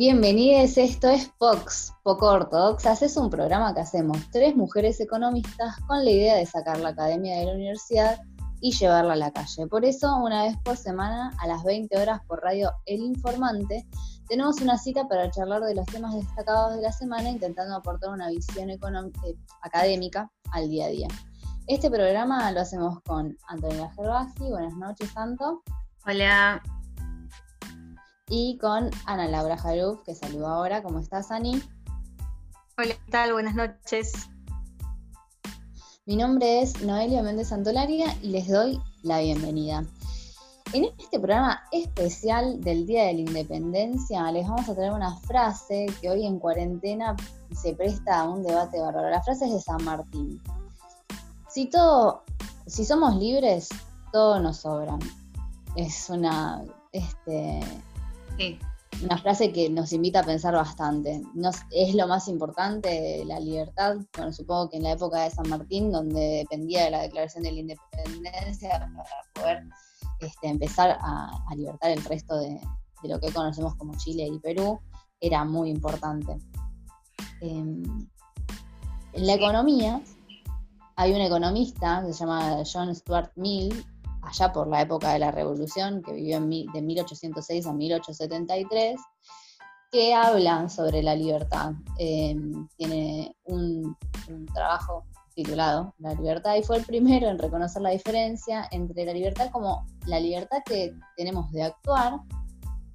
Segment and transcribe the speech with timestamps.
[0.00, 3.02] Bienvenidos, esto es POX, Poco Ortodoxas.
[3.02, 7.38] Es un programa que hacemos tres mujeres economistas con la idea de sacar la academia
[7.38, 8.18] de la universidad
[8.62, 9.66] y llevarla a la calle.
[9.66, 13.86] Por eso, una vez por semana, a las 20 horas por radio El Informante,
[14.26, 18.30] tenemos una cita para charlar de los temas destacados de la semana, intentando aportar una
[18.30, 18.78] visión eh,
[19.60, 21.08] académica al día a día.
[21.66, 24.48] Este programa lo hacemos con Antonio Gervasi.
[24.48, 25.62] Buenas noches, Santo.
[26.06, 26.62] Hola
[28.30, 30.82] y con Ana Laura Jaruf, que saluda ahora.
[30.82, 31.60] ¿Cómo estás, Ani?
[32.78, 33.32] Hola, ¿qué tal?
[33.32, 34.12] Buenas noches.
[36.06, 39.84] Mi nombre es Noelia Méndez Santolaria y les doy la bienvenida.
[40.72, 45.86] En este programa especial del Día de la Independencia les vamos a traer una frase
[46.00, 47.16] que hoy en cuarentena
[47.60, 49.10] se presta a un debate bárbaro.
[49.10, 50.40] La frase es de San Martín.
[51.48, 52.22] Si todo,
[52.66, 53.68] si somos libres,
[54.12, 54.96] todo nos sobra.
[55.74, 57.60] Es una, este,
[59.02, 61.22] una frase que nos invita a pensar bastante.
[61.70, 63.96] es lo más importante, la libertad.
[64.16, 67.52] Bueno, supongo que en la época de San Martín, donde dependía de la declaración de
[67.52, 69.64] la independencia para poder
[70.20, 72.60] este, empezar a, libertar el resto de,
[73.04, 74.78] lo que conocemos como Chile y Perú,
[75.20, 76.36] era muy importante.
[77.40, 77.82] Em,
[79.12, 80.02] en la economía,
[80.96, 83.84] hay un economista que se llama John Stuart Mill,
[84.30, 89.00] allá por la época de la Revolución, que vivió de 1806 a 1873,
[89.90, 91.72] que hablan sobre la libertad.
[91.98, 92.36] Eh,
[92.76, 93.96] tiene un,
[94.54, 99.50] trabajo titulado La libertad y fue el primero en reconocer la diferencia entre la libertad
[99.50, 102.20] como la libertad que tenemos de actuar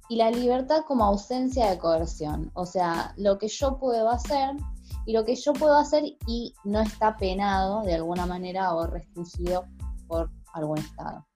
[0.08, 2.50] y la libertad como ausencia de coerción.
[2.54, 4.56] O sea, lo que yo puedo hacer
[5.04, 9.64] y lo que yo puedo hacer y no está penado de alguna manera o restringido
[10.06, 11.26] por algún estado.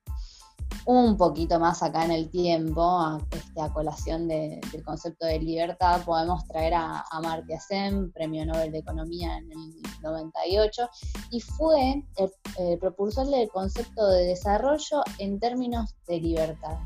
[0.87, 6.45] Un poquito más acá en el tiempo, a, este, colación del concepto de libertad, podemos
[6.47, 10.89] traer a, a Sen, Premio Nobel de Economía en el 98,
[11.31, 16.79] y fue el, propulsor del concepto de desarrollo en términos de libertad.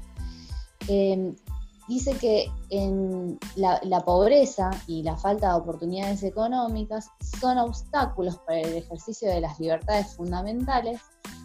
[0.89, 1.35] Em,
[1.89, 7.09] dice que en la, pobreza y la falta de oportunidades económicas
[7.41, 11.01] son obstáculos para el ejercicio de las libertades fundamentales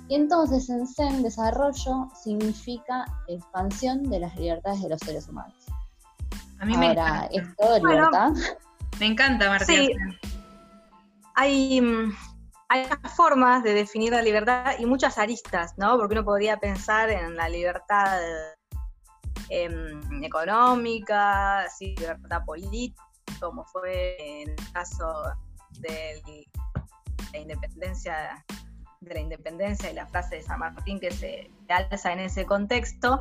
[0.10, 5.54] y entonces en Zen desarrollo significa expansión de las libertades de los seres humanos.
[6.60, 7.28] A mí me encanta.
[7.32, 8.32] es todo libertad.
[9.00, 9.76] me encanta, Martín.
[9.76, 9.92] Sí.
[11.36, 12.12] Hay, mm,
[12.70, 15.96] hay formas de definir la libertad y muchas aristas, ¿no?
[15.98, 18.20] Porque uno podría pensar en la libertad
[19.50, 23.04] em, económica, sí, libertad política,
[23.40, 25.06] como fue en el caso
[25.82, 26.20] de
[27.32, 28.44] la independencia
[29.02, 33.20] de la independencia y la frase de San Martín que se alza en ese contexto.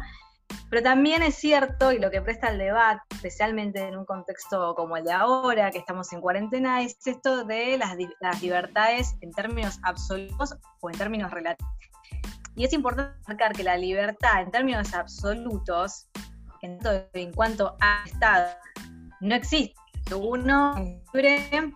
[0.70, 4.96] Pero también es cierto, y lo que presta el debate, especialmente en un contexto como
[4.96, 7.96] el de ahora, que estamos en cuarentena, es esto de las,
[8.40, 11.72] libertades en términos absolutos o en términos relativos.
[12.56, 16.08] Y es importante marcar que la libertad en términos absolutos,
[16.62, 18.48] en, cuanto a Estado,
[19.20, 19.74] no existe.
[20.14, 20.74] Uno
[21.12, 21.72] libre eh,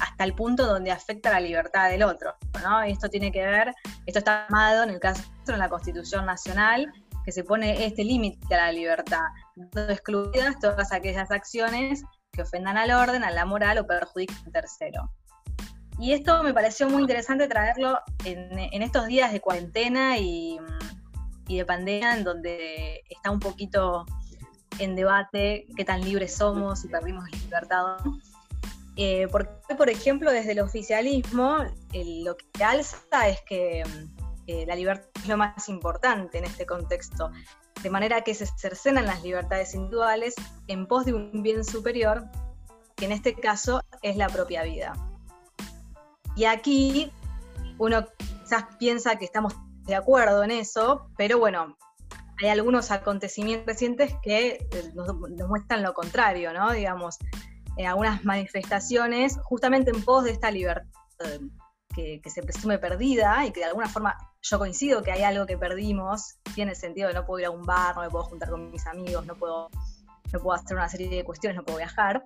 [0.00, 2.34] hasta el punto donde afecta la libertad del otro.
[2.62, 2.82] ¿no?
[2.82, 3.74] Esto tiene que ver,
[4.06, 6.92] esto está armado en el caso de la Constitución Nacional,
[7.24, 9.24] que se pone este límite a la libertad,
[9.88, 12.02] excluidas todas aquellas acciones
[12.32, 15.10] que ofendan al orden, a la moral o perjudiquen a tercero.
[15.98, 20.58] Y esto me pareció muy interesante traerlo en, estos días de cuarentena y,
[21.46, 24.04] y, de pandemia, en donde está un poquito
[24.80, 27.98] en debate qué tan libres somos y perdimos libertad.
[28.96, 31.58] Eh, porque, por ejemplo, desde el oficialismo,
[31.92, 33.82] lo que alza es que
[34.46, 37.30] eh, la libertad es lo más importante en este contexto,
[37.82, 40.34] de manera que se cercenan las libertades individuales
[40.68, 42.24] en pos de un bien superior,
[42.96, 44.92] que en este caso es la propia vida.
[46.36, 47.12] Y aquí
[47.78, 49.54] uno quizás piensa que estamos
[49.86, 51.76] de acuerdo en eso, pero bueno,
[52.40, 56.72] hay algunos acontecimientos recientes que eh, nos, nos muestran lo contrario, ¿no?
[56.72, 57.18] Digamos,
[57.76, 60.88] en algunas manifestaciones justamente en pos de esta libertad
[61.94, 65.56] que, se presume perdida y que de alguna forma yo coincido que hay algo que
[65.56, 68.70] perdimos, tiene sentido de no puedo ir a un bar, no me puedo juntar con
[68.70, 69.70] mis amigos, no puedo,
[70.32, 72.24] no puedo hacer una serie de cuestiones, no puedo viajar.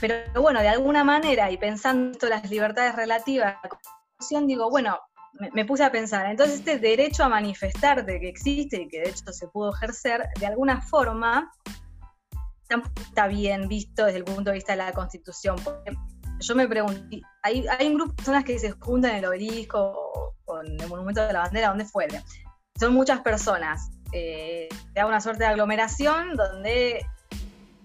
[0.00, 3.68] Pero bueno, de alguna manera, y pensando en las libertades relativas a
[4.30, 4.98] la digo, bueno,
[5.34, 9.10] me, me, puse a pensar, entonces este derecho a manifestarte que existe y que de
[9.10, 11.52] hecho se pudo ejercer, de alguna forma
[13.00, 15.56] está bien visto desde el punto de vista de la Constitución.
[15.62, 15.96] Porque
[16.40, 20.34] yo me pregunté, hay, hay un grupo de personas que se juntan en el obelisco
[20.46, 22.22] o, en el Monumento de la Bandera, donde fuere.
[22.78, 23.90] Son muchas personas.
[24.12, 27.04] Eh, da una suerte de aglomeración donde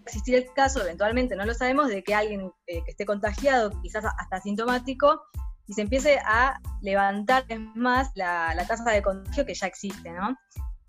[0.06, 4.06] existir el caso, eventualmente no lo sabemos, de que alguien eh, que esté contagiado, quizás
[4.06, 5.22] hasta asintomático,
[5.68, 7.46] y se empiece a levantar
[7.76, 10.36] más la, tasa de contagio que ya existe, ¿no?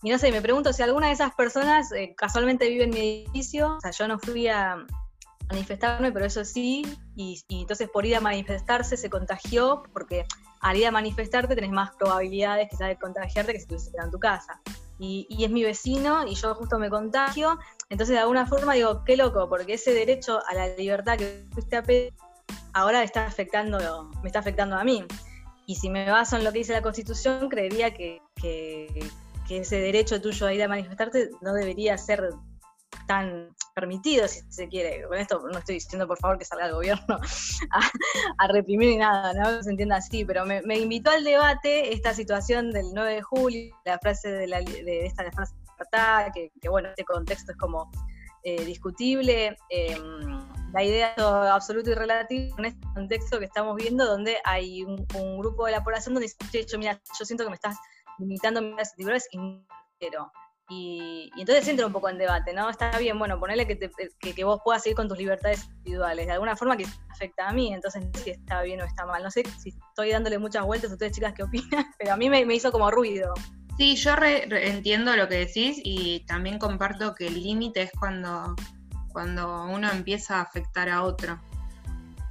[0.04, 3.00] Y no sé, me pregunto si alguna de esas personas eh, casualmente vive en mi
[3.00, 4.84] edificio, o sea, yo no fui a
[5.48, 6.84] manifestarme, pero eso sí,
[7.16, 10.26] y, entonces por ir a manifestarse se contagió, porque
[10.60, 14.18] al ir a manifestarte tenés más probabilidades quizás de contagiarte que si estuvieses en tu
[14.18, 14.60] casa.
[14.98, 17.58] Y, es mi vecino y yo justo me contagio,
[17.88, 21.76] entonces de alguna forma digo, qué loco, porque ese derecho a la libertad que fuiste
[21.78, 22.12] a pedir
[22.74, 25.02] ahora está afectando, me está afectando a mí.
[25.66, 28.20] Y si me baso en lo que dice la Constitución, creería que,
[29.46, 32.30] que ese derecho tuyo a ir a manifestarte no debería ser
[33.06, 35.06] tan permitido, si se quiere.
[35.06, 37.18] Con esto no estoy diciendo, por favor, que salga el gobierno
[38.38, 42.70] a, reprimir ni nada, no se entienda así, pero me, invitó al debate esta situación
[42.70, 46.68] del 9 de julio, la frase de, la, de esta frase de libertad, que, que,
[46.68, 47.90] bueno, este contexto es como
[48.46, 49.56] eh, discutible.
[49.70, 50.44] Em,
[50.74, 51.14] la idea
[51.54, 55.06] absoluto y relativo en este contexto que estamos viendo, donde hay un,
[55.38, 57.78] grupo de la población donde dice, mira, yo siento que me estás
[58.18, 59.38] limitando mis actividades y
[59.98, 60.30] quiero.
[60.70, 62.70] Y, entonces entra un poco en debate, ¿no?
[62.70, 63.78] Está bien, bueno, ponerle que,
[64.18, 67.72] que, vos puedas seguir con tus libertades individuales, de alguna forma que afecta a mí,
[67.72, 69.22] entonces no sé si está bien o está mal.
[69.22, 72.30] No sé si estoy dándole muchas vueltas a ustedes, chicas, qué opinan, pero a mí
[72.30, 73.34] me, hizo como ruido.
[73.76, 78.54] Sí, yo entiendo lo que decís y también comparto que el límite es cuando,
[79.12, 81.40] cuando uno empieza a afectar a otro.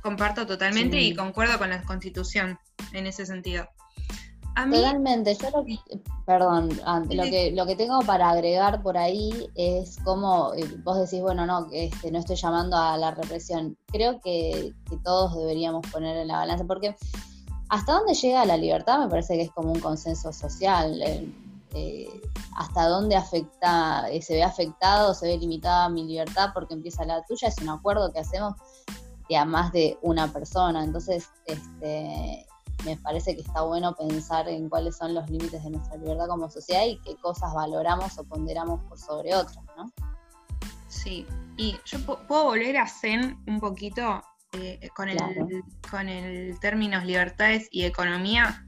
[0.02, 2.58] Comparto totalmente y concuerdo con la constitución
[2.94, 3.70] en ese sentido.
[4.56, 5.80] Totalmente, yo lo que,
[6.26, 6.70] perdón,
[7.10, 11.46] lo que, lo que tengo para agregar por ahí es como eh, vos decís, bueno,
[11.48, 13.78] no, este, no estoy llamando a la represión.
[13.88, 14.74] Creo que,
[15.04, 16.96] todos deberíamos poner en la balanza, porque
[17.70, 21.02] hasta dónde llega la libertad me parece que es como un consenso social.
[21.02, 21.34] Eh,
[21.76, 22.08] eh,
[22.56, 27.48] hasta dónde afecta, se ve afectado, se ve limitada mi libertad porque empieza la tuya,
[27.48, 28.54] es un acuerdo que hacemos
[29.28, 30.84] de a más de una persona.
[30.84, 32.46] Entonces, este,
[32.86, 36.50] me parece que está bueno pensar en cuáles son los límites de nuestra libertad como
[36.50, 39.92] sociedad y qué cosas valoramos o ponderamos por sobre otras, ¿no?
[40.88, 41.26] Sí,
[41.58, 44.22] y yo puedo volver a Zen un poquito
[44.54, 45.18] eh, con, el,
[45.90, 48.66] con el términos libertades y economía,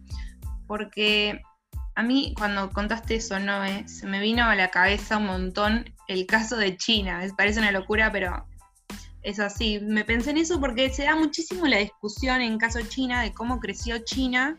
[0.67, 1.41] porque
[1.95, 3.63] a mí cuando contaste eso, ¿no?
[3.63, 7.21] Eh, se me vino a la cabeza un montón el caso de China.
[7.37, 8.45] parece una locura, pero
[9.25, 9.79] es así.
[9.79, 13.59] Me pensé en eso porque se da muchísimo la discusión en caso China de cómo
[13.59, 14.57] creció China.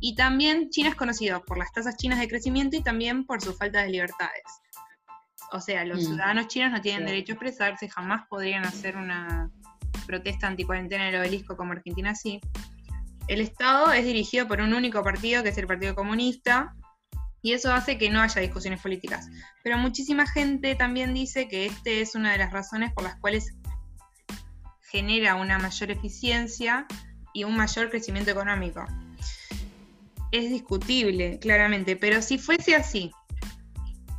[0.00, 3.52] Y también China es conocido por las tasas chinas de crecimiento y también por su
[3.52, 4.44] falta de libertades.
[5.50, 6.06] O sea, los mm.
[6.06, 9.50] ciudadanos chinos no tienen derecho a expresarse, jamás podrían hacer una
[10.06, 12.40] protesta anticuarentena en el obelisco como Argentina sí.
[13.26, 16.76] El Estado es dirigido por un único partido, que es el Partido Comunista,
[17.44, 19.28] y eso hace que no haya discusiones políticas.
[19.62, 23.52] Pero muchísima gente también dice que este es una de las razones por las cuales
[24.80, 26.86] genera una mayor eficiencia
[27.34, 28.86] y un mayor crecimiento económico.
[30.32, 33.12] Es discutible, claramente, pero si fuese así,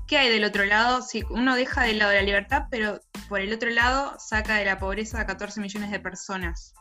[0.05, 1.01] ¿qué hay del otro lado?
[1.01, 4.77] Si uno deja de lado la libertad, pero por el otro lado saca de la
[4.77, 6.75] pobreza a 14 millones de personas.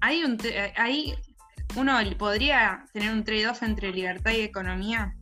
[0.00, 0.38] Hay, un,
[0.76, 1.16] hay
[1.76, 5.14] uno podría tener un trade-off entre libertad y economía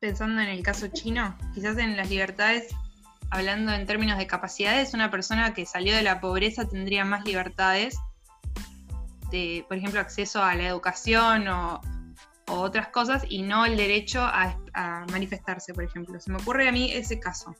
[0.00, 2.74] pensando en el caso chino, quizás en las libertades,
[3.30, 7.98] hablando en términos de capacidades, una persona que salió de la pobreza tendría más libertades
[9.30, 11.80] de, por ejemplo, acceso a la educación o,
[12.52, 16.18] otras cosas y no el derecho a, a manifestarse, por ejemplo.
[16.18, 17.54] Se me ocurre a mí ese caso.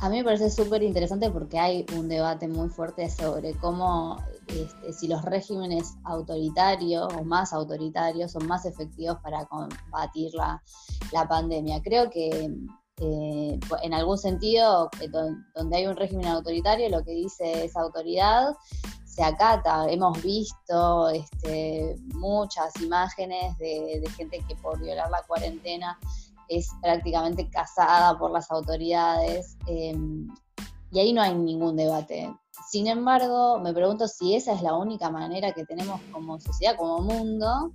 [0.00, 4.92] A mí me parece súper interesante porque hay un debate muy fuerte sobre cómo este,
[4.92, 10.62] si los regímenes autoritarios o más autoritarios son más efectivos para combatir la,
[11.28, 11.82] pandemia.
[11.82, 12.48] Creo que
[13.00, 15.08] eh, en algún sentido, eh,
[15.54, 18.54] donde hay un régimen autoritario, lo que dice esa autoridad
[19.04, 19.90] se acata.
[19.90, 25.98] Hemos visto este, muchas imágenes de, gente que por violar la cuarentena
[26.48, 29.56] es prácticamente casada por las autoridades.
[29.66, 30.28] Em,
[30.90, 32.34] y ahí no hay ningún debate.
[32.70, 37.00] Sin embargo, me pregunto si esa es la única manera que tenemos como sociedad, como
[37.00, 37.72] mundo,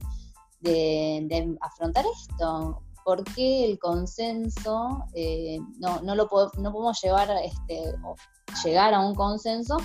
[0.62, 2.82] de, afrontar esto.
[3.04, 7.84] ¿Por qué el consenso eh, no, no, lo no podemos llevar este,
[8.64, 9.78] llegar a un consenso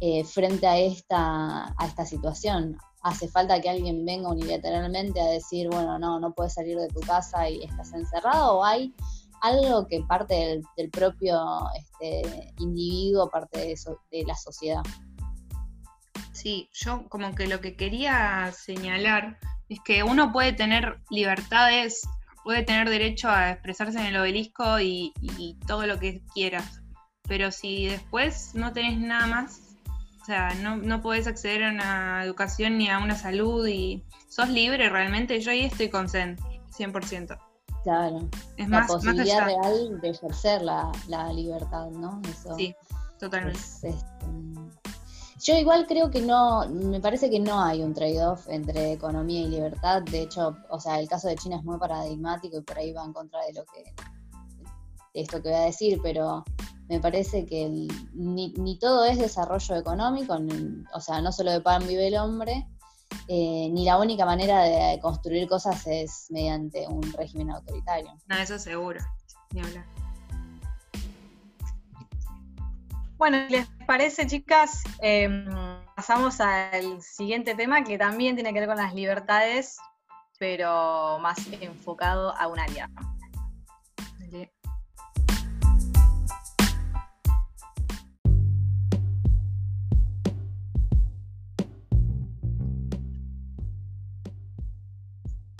[0.00, 2.76] eh, frente a esta, a esta situación?
[3.04, 7.00] Hace falta que alguien venga unilateralmente a decir, bueno, no, no puedes salir de tu
[7.00, 8.94] casa y estás encerrado, o hay
[9.42, 11.38] algo que parte del, propio
[11.78, 13.78] este, individuo, parte de,
[14.10, 14.82] de la sociedad.
[16.32, 22.08] Sí, yo como que lo que quería señalar es que uno puede tener libertades,
[22.42, 26.64] puede tener derecho a expresarse en el obelisco y, y todo lo que quiera,
[27.28, 29.63] pero si después no tenés nada más,
[30.24, 34.48] o sea, no, no podés acceder a una educación ni a una salud y sos
[34.48, 36.38] libre realmente, yo ahí estoy con Zen,
[36.78, 37.38] 100%.
[37.82, 38.30] Claro.
[38.56, 40.90] Es la posibilidad real de ejercer la,
[41.34, 42.22] libertad, ¿no?
[42.56, 42.74] sí,
[43.20, 43.60] totalmente.
[43.82, 43.94] Este,
[45.42, 49.48] yo igual creo que no, me parece que no hay un trade-off entre economía y
[49.48, 50.00] libertad.
[50.04, 53.04] De hecho, o sea, el caso de China es muy paradigmático y por ahí va
[53.04, 53.92] en contra de lo que
[55.12, 56.44] esto que voy a decir, pero
[56.88, 60.36] me parece que ni, todo es desarrollo económico,
[60.92, 62.66] o sea, no solo de pan vive el hombre,
[63.28, 68.12] eh, ni la única manera de construir cosas es mediante un régimen autoritario.
[68.26, 69.00] No, eso seguro,
[69.52, 69.84] ni hablar.
[73.16, 74.82] Bueno, ¿les parece, chicas?
[75.00, 75.46] Em,
[75.96, 79.78] pasamos al siguiente tema que también tiene que ver con las libertades,
[80.38, 82.90] pero más enfocado a un área.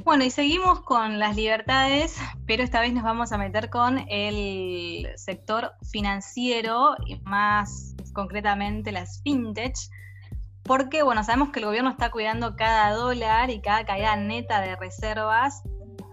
[0.05, 5.09] Bueno, y seguimos con las libertades, pero esta vez nos vamos a meter con el
[5.17, 9.75] sector financiero y más concretamente las fintech,
[10.63, 14.77] porque bueno, sabemos que el gobierno está cuidando cada dólar y cada caída neta de
[14.77, 15.63] reservas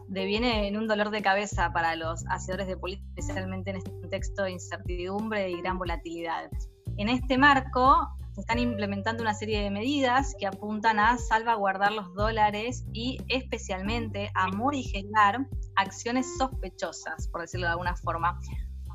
[0.07, 4.43] deviene en un dolor de cabeza para los hacedores de política, especialmente en este contexto
[4.43, 6.49] de incertidumbre y gran volatilidad.
[6.95, 12.13] En este marco, se están implementando una serie de medidas que apuntan a salvaguardar los
[12.13, 15.45] dólares y especialmente a morigerar
[15.75, 18.39] acciones sospechosas, por decirlo de alguna forma.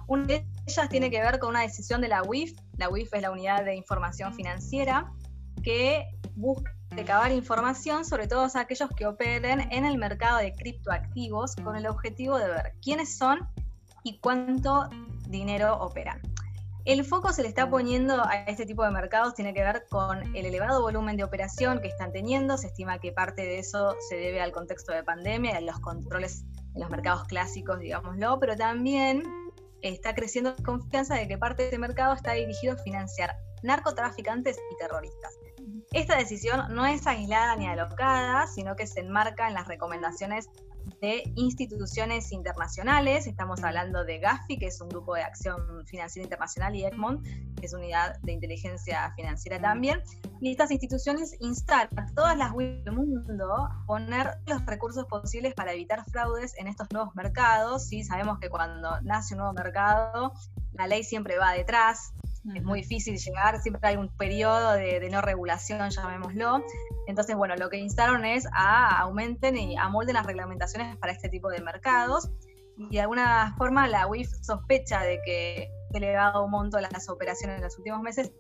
[0.09, 2.57] Una de ellas tiene que ver con una decisión de la UIF.
[2.79, 5.13] La UIF es la Unidad de Información Financiera
[5.63, 11.77] que busca recabar información sobre todos aquellos que operen en el mercado de criptoactivos con
[11.77, 13.41] el objetivo de ver quiénes son
[14.05, 14.89] y cuánto
[15.29, 16.21] dinero operan.
[16.87, 20.23] El foco se le está poniendo a este tipo de mercados, tiene que ver con
[20.37, 22.57] el elevado volumen de operación que están teniendo.
[22.57, 26.45] Se estima que parte de eso se debe al contexto de pandemia, a los controles
[26.77, 29.25] en los mercados clásicos, digámoslo, pero también
[29.83, 34.57] está creciendo la confianza de que parte de este mercado está dirigido a financiar narcotraficantes
[34.57, 35.35] y terroristas.
[35.93, 40.49] Esta decisión no es aislada ni alocada, sino que se enmarca en las recomendaciones
[41.01, 43.27] de instituciones internacionales.
[43.27, 47.25] Estamos hablando de GAFI, que es un grupo de acción financiera internacional, y Egmont,
[47.59, 50.03] que es unidad de inteligencia financiera también.
[50.41, 55.55] Y estas instituciones instan a todas las web del mundo a poner los recursos posibles
[55.55, 57.87] para evitar fraudes en estos nuevos mercados.
[57.87, 58.05] ¿sí?
[58.05, 60.33] Sabemos que cuando nace un nuevo mercado,
[60.73, 62.13] la ley siempre va detrás,
[62.55, 66.63] es muy difícil llegar, siempre hay un periodo de, no regulación, llamémoslo.
[67.07, 71.49] Entonces, bueno, lo que instaron es a aumenten y amolden las reglamentaciones para este tipo
[71.49, 72.31] de mercados.
[72.79, 77.57] Y de alguna forma la UIF sospecha de que el elevado monto de las operaciones
[77.57, 78.33] en los últimos meses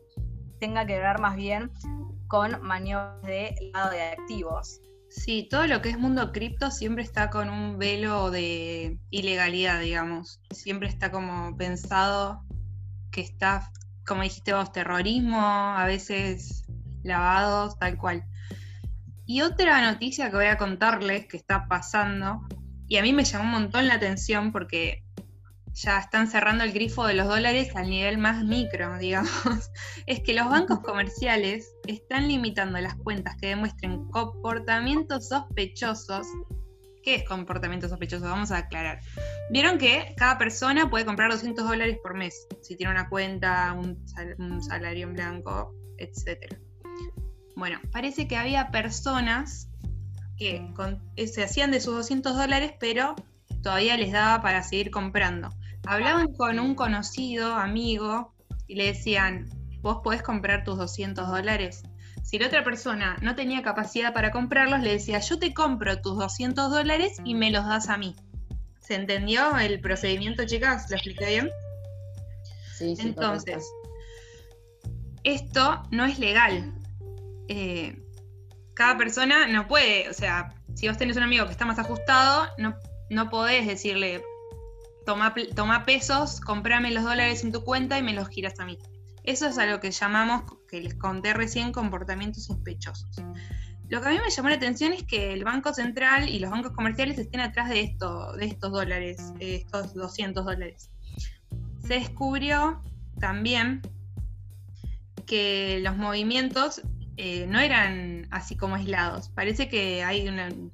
[0.60, 1.70] tenga que ver más bien
[2.28, 4.80] con maniobras de lado de activos.
[5.08, 10.40] Sí, todo lo que es mundo cripto siempre está con un velo de ilegalidad, digamos.
[10.50, 12.42] Siempre está como pensado
[13.12, 13.70] que está
[14.06, 16.64] como dijiste vos, terrorismo, a veces
[17.02, 18.24] lavados, tal cual.
[19.26, 22.46] Y otra noticia que voy a contarles que está pasando,
[22.88, 25.02] y a mí me llamó un montón la atención porque
[25.76, 29.70] ya están cerrando el grifo de los dólares al nivel más micro, digamos,
[30.06, 36.26] es que los bancos comerciales están limitando las cuentas que demuestren comportamientos sospechosos
[37.06, 38.24] ¿Qué es comportamiento sospechoso?
[38.24, 38.98] Vamos a aclarar.
[39.48, 44.60] Vieron que cada persona puede comprar 200 dólares por mes, si tiene una cuenta, un,
[44.60, 46.52] salario en blanco, etc.
[47.54, 49.68] Bueno, parece que había personas
[50.36, 50.68] que
[51.14, 53.14] eh, se hacían de sus 200 dólares, pero
[53.62, 55.50] todavía les daba para seguir comprando.
[55.86, 58.34] Hablaban con un conocido, amigo,
[58.66, 59.48] y le decían,
[59.80, 61.84] ¿vos podés comprar tus 200 dólares?
[62.26, 66.18] Si la otra persona no tenía capacidad para comprarlos, le decía, yo te compro tus
[66.18, 68.16] 200 dólares y me los das a mí.
[68.80, 70.90] ¿Se entendió el procedimiento, chicas?
[70.90, 71.50] ¿Lo expliqué bien?
[72.76, 73.02] Sí, sí.
[73.02, 73.64] Entonces,
[75.22, 76.74] esto no es legal.
[77.46, 77.96] Eh,
[78.74, 82.48] cada persona no puede, o sea, si vos tenés un amigo que está más ajustado,
[82.58, 82.74] no,
[83.08, 84.20] no podés decirle,
[85.04, 88.78] toma, toma pesos, comprame los dólares en tu cuenta y me los giras a mí.
[89.22, 90.42] Eso es a lo que llamamos,
[90.76, 93.16] que les conté recién, comportamientos sospechosos.
[93.88, 96.50] Lo que a mí me llamó la atención es que el Banco Central y los
[96.50, 100.90] bancos comerciales estén atrás de, esto, de estos dólares, estos 200 dólares.
[101.86, 102.82] Se descubrió
[103.20, 103.80] también
[105.24, 106.82] que los movimientos
[107.16, 109.30] eh, no eran así como aislados.
[109.30, 110.72] Parece que hay un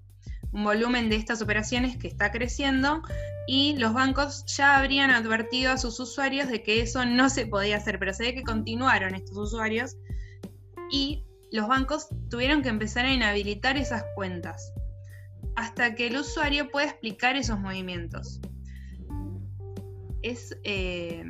[0.51, 3.03] volumen de estas operaciones que está creciendo
[3.47, 7.77] y los bancos ya habrían advertido a sus usuarios de que eso no se podía
[7.77, 9.97] hacer, pero se ve que continuaron estos usuarios
[10.91, 14.73] y los bancos tuvieron que empezar a inhabilitar esas cuentas
[15.57, 18.41] hasta que el usuario pueda explicar esos movimientos.
[20.23, 21.25] Es eh,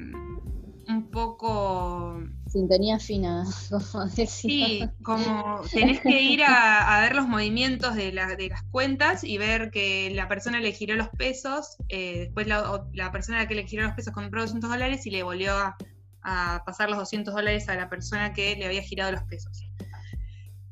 [0.89, 2.23] un poco...
[2.53, 4.27] Sintonía fina, como decía.
[4.27, 9.71] Sí, como tenés que ir a, ver los movimientos de, de, las cuentas y ver
[9.71, 13.85] que la persona le giró los pesos, eh, después la, la, persona que le giró
[13.85, 15.79] los pesos compró 200 dólares y le volvió a,
[16.23, 19.62] a pasar los 200 dólares a la persona que le había girado los pesos.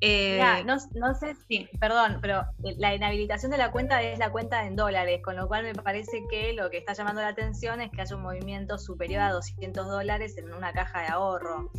[0.02, 2.46] Eh, no, sé si, perdón, pero
[2.78, 6.24] la inhabilitación de la cuenta es la cuenta en dólares, con lo cual me parece
[6.30, 9.86] que lo que está llamando la atención es que haya un movimiento superior a 200
[9.86, 11.70] dólares en una caja de ahorro.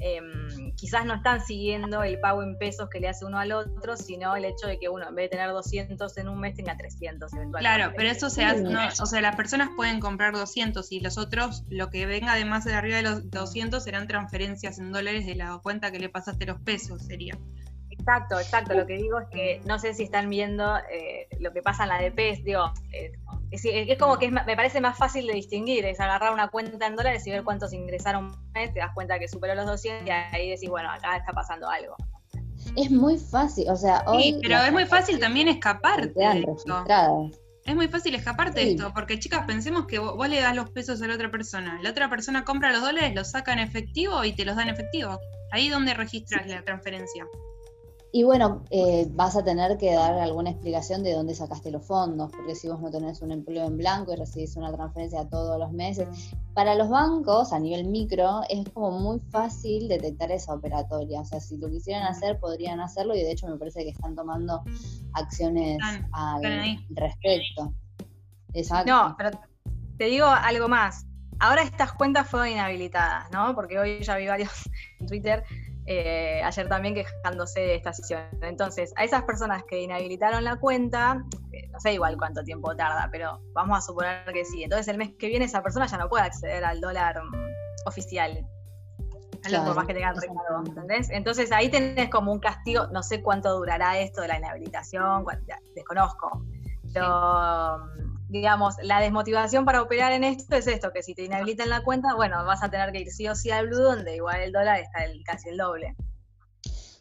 [0.00, 3.96] Em, quizás no están siguiendo el pago en pesos que le hace uno al otro,
[3.96, 6.76] sino el hecho de que uno en vez de tener 200 en un mes tenga
[6.76, 7.58] 300 eventualmente.
[7.58, 8.62] Claro, pero eso se hace,
[9.02, 12.74] o sea, las personas pueden comprar 200 y los otros, lo que venga además de
[12.74, 16.60] arriba de los 200 serán transferencias en dólares de la cuenta que le pasaste los
[16.60, 17.36] pesos, sería.
[17.98, 18.74] Exacto, exacto.
[18.74, 21.90] Lo que digo es que no sé si están viendo eh, lo que pasa en
[21.90, 23.12] la DP, digo, eh,
[23.50, 27.26] es, como que me parece más fácil de distinguir, es agarrar una cuenta en dólares
[27.26, 30.68] y ver cuántos ingresaron mes, te das cuenta que superó los 200 y ahí decís,
[30.68, 31.96] bueno, acá está pasando algo.
[32.76, 34.22] Es muy fácil, o sea, hoy...
[34.22, 36.12] Sí, pero es muy fácil también escaparte.
[37.64, 40.70] Es muy fácil escaparte de esto, porque chicas, pensemos que vos, vos, le das los
[40.70, 44.24] pesos a la otra persona, la otra persona compra los dólares, los saca en efectivo
[44.24, 45.18] y te los da en efectivo.
[45.52, 47.26] Ahí es donde registras la transferencia.
[48.10, 52.30] Y bueno, eh, vas a tener que dar alguna explicación de dónde sacaste los fondos,
[52.30, 55.72] porque si vos no tenés un empleo en blanco y recibís una transferencia todos los
[55.72, 56.08] meses,
[56.54, 61.20] para los bancos a nivel micro es como muy fácil detectar esa operatoria.
[61.20, 64.14] O sea, si lo quisieran hacer, podrían hacerlo y de hecho me parece que están
[64.14, 64.62] tomando
[65.12, 65.78] acciones
[66.12, 67.74] al respecto.
[68.54, 68.90] Exacto.
[68.90, 69.38] No, pero
[69.98, 71.04] te digo algo más.
[71.40, 73.54] Ahora estas cuentas fueron inhabilitadas, ¿no?
[73.54, 74.50] Porque hoy ya vi varios
[75.00, 75.44] en Twitter
[75.90, 78.20] eh, ayer también quejándose de esta sesión.
[78.42, 83.08] Entonces, a esas personas que inhabilitaron la cuenta, eh, no sé igual cuánto tiempo tarda,
[83.10, 84.62] pero vamos a suponer que sí.
[84.62, 88.46] Entonces, el mes que viene esa persona ya no puede acceder al dólar mm, oficial.
[89.64, 91.08] por más que tengan recargo, ¿entendés?
[91.08, 95.24] Entonces ahí tenés como un castigo, no sé cuánto durará esto de la inhabilitación,
[95.74, 96.44] desconozco.
[96.92, 101.70] Pero mm, digamos, la desmotivación para operar en esto es esto, que si te inhabilitan
[101.70, 104.40] la cuenta, bueno, vas a tener que ir sí o sí al Blue, donde igual
[104.40, 105.96] el dólar está casi el doble.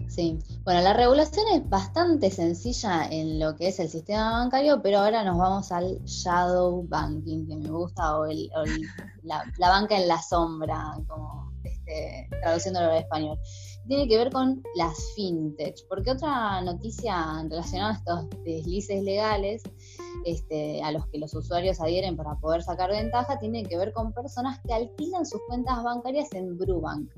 [0.07, 4.99] Sí, bueno, la regulación es bastante sencilla en lo que es el sistema bancario, pero
[4.99, 8.49] ahora nos vamos al shadow banking, que me gusta, o, el,
[9.23, 13.39] la, banca en la sombra, como este, traduciéndolo al español.
[13.87, 19.63] Tiene que ver con las fintech, porque otra noticia relacionada a estos deslices legales
[20.25, 24.13] este, a los que los usuarios adhieren para poder sacar ventaja tienen que ver con
[24.13, 27.09] personas que alquilan sus cuentas bancarias en Brubank.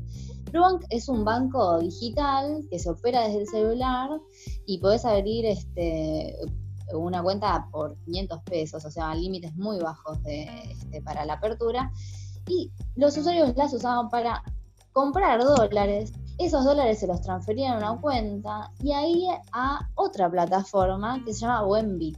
[0.51, 4.09] Brubank es un banco digital que se opera desde el celular
[4.65, 6.35] y podés abrir este,
[6.93, 11.91] una cuenta por 500 pesos, o sea, límites muy bajos este, para la apertura.
[12.47, 14.43] Y los usuarios las usaban para
[14.91, 21.23] comprar dólares, esos dólares se los transferían a una cuenta y ahí a otra plataforma
[21.23, 22.17] que se llama Wenbit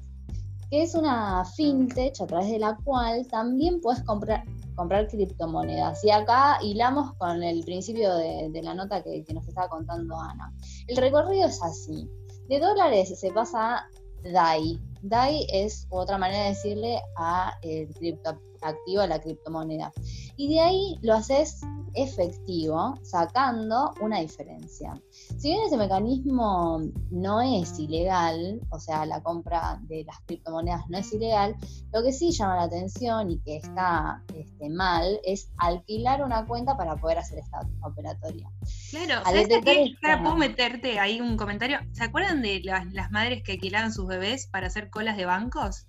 [0.72, 6.02] que es una fintech a través de la cual también puedes comprar, comprar criptomonedas.
[6.06, 10.52] Y acá hilamos con el principio de, la nota que, nos estaba contando Ana.
[10.88, 12.10] El recorrido es así.
[12.48, 13.90] De dólares se pasa a
[14.24, 14.80] DAI.
[15.02, 19.92] DAI es otra manera de decirle a el criptoactivo, a la criptomoneda.
[20.38, 21.62] Y de ahí lo haces
[21.94, 24.94] efectivo, sacando una diferencia.
[25.12, 30.98] Si bien ese mecanismo no es ilegal, o sea, la compra de las criptomonedas no
[31.00, 31.56] es ilegal,
[31.94, 36.78] lo que sí llama la atención y que está este, mal es alquilar una cuenta
[36.78, 38.50] para poder hacer esta operatoria.
[38.90, 39.94] Claro, ¿sabes qué?
[40.02, 41.80] ¿Puedo meterte ahí un comentario?
[41.92, 45.88] ¿Se acuerdan de las, las madres que alquilaban sus bebés para hacer colas de bancos?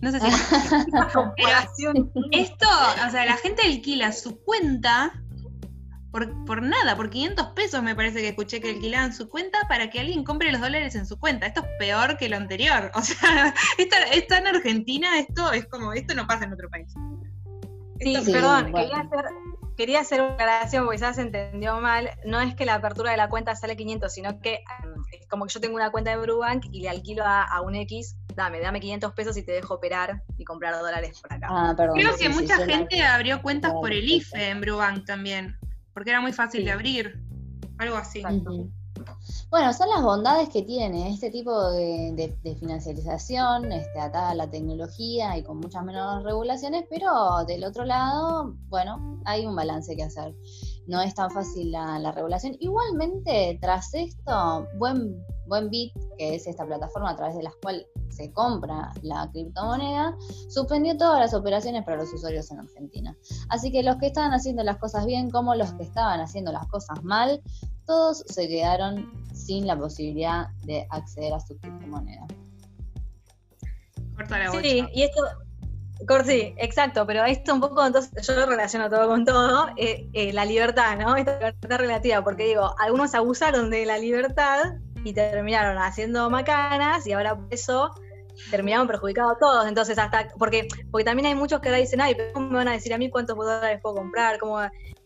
[0.00, 0.26] No sé si.
[2.32, 2.66] esto,
[3.06, 5.12] o sea, la gente alquila su cuenta
[6.10, 9.90] por, por, nada, por 500 pesos me parece que escuché que alquilaban su cuenta para
[9.90, 11.46] que alguien compre los dólares en su cuenta.
[11.46, 12.90] Esto es peor que lo anterior.
[12.94, 16.92] O sea, está, en Argentina, esto es como, esto no pasa en otro país.
[18.00, 19.24] Sí, perdón, quería, hacer,
[19.78, 22.10] quería hacer una aclaración porque quizás se entendió mal.
[22.26, 25.46] No es que la apertura de la cuenta sale 500, sino que um, es como
[25.46, 28.60] que yo tengo una cuenta de Brubank y le alquilo a, a un X dame,
[28.60, 31.46] dame 500 pesos y te dejo operar y comprar dólares por acá.
[31.50, 35.56] Ah, Creo que mucha gente abrió cuentas por el IFE en Brubank también,
[35.94, 37.20] porque era muy fácil de abrir,
[37.78, 38.22] algo así.
[39.50, 45.36] Bueno, son las bondades que tiene este tipo de, financiarización, este, atada a la tecnología
[45.36, 50.34] y con muchas menos regulaciones, pero del otro lado, bueno, hay un balance que hacer.
[50.86, 52.56] No es tan fácil la, la regulación.
[52.60, 57.86] Igualmente, tras esto, buen, buen Bit, que es esta plataforma a través de la cual
[58.10, 60.16] se compra la criptomoneda,
[60.48, 63.16] suspendió todas las operaciones para los usuarios en Argentina.
[63.48, 66.66] Así que los que estaban haciendo las cosas bien como los que estaban haciendo las
[66.68, 67.40] cosas mal,
[67.86, 72.26] todos se quedaron sin la posibilidad de acceder a su criptomoneda.
[74.14, 75.22] Corta la Sí, y esto,
[76.24, 80.44] sí, exacto, pero esto un poco, entonces yo relaciono todo con todo, eh, eh, la
[80.44, 81.16] libertad, ¿no?
[81.16, 84.74] Esta libertad relativa, porque digo, algunos abusaron de la libertad
[85.08, 87.90] y terminaron haciendo macanas y ahora por eso
[88.50, 89.66] terminaron perjudicados todos.
[89.66, 92.68] Entonces, hasta, porque, porque también hay muchos que ahora dicen, ay, pero ¿cómo me van
[92.68, 94.38] a decir a mí cuántos dólares puedo comprar?
[94.38, 94.60] ¿Cómo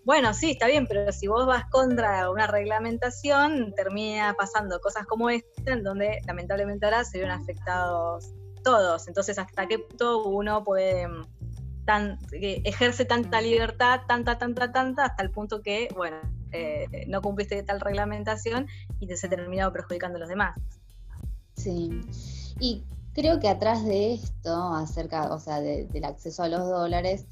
[0.05, 5.31] bueno, sí, está bien, pero si vos vas contra una reglamentación, termina pasando cosas como
[5.31, 8.33] esta, en donde lamentablemente ahora se ven afectados
[8.65, 9.07] todos.
[9.07, 11.07] Entonces, ¿hasta qué punto uno puede
[11.85, 16.17] tan, ejerce tanta libertad, tanta, tanta, tanta, hasta el punto que, bueno,
[16.53, 18.67] eh, no cumpliste tal reglamentación
[19.01, 20.59] y te se terminado perjudicando a los demás?
[21.57, 22.01] Sí.
[22.61, 27.27] Y creo que atrás de esto, acerca, o sea, del acceso a los dólares,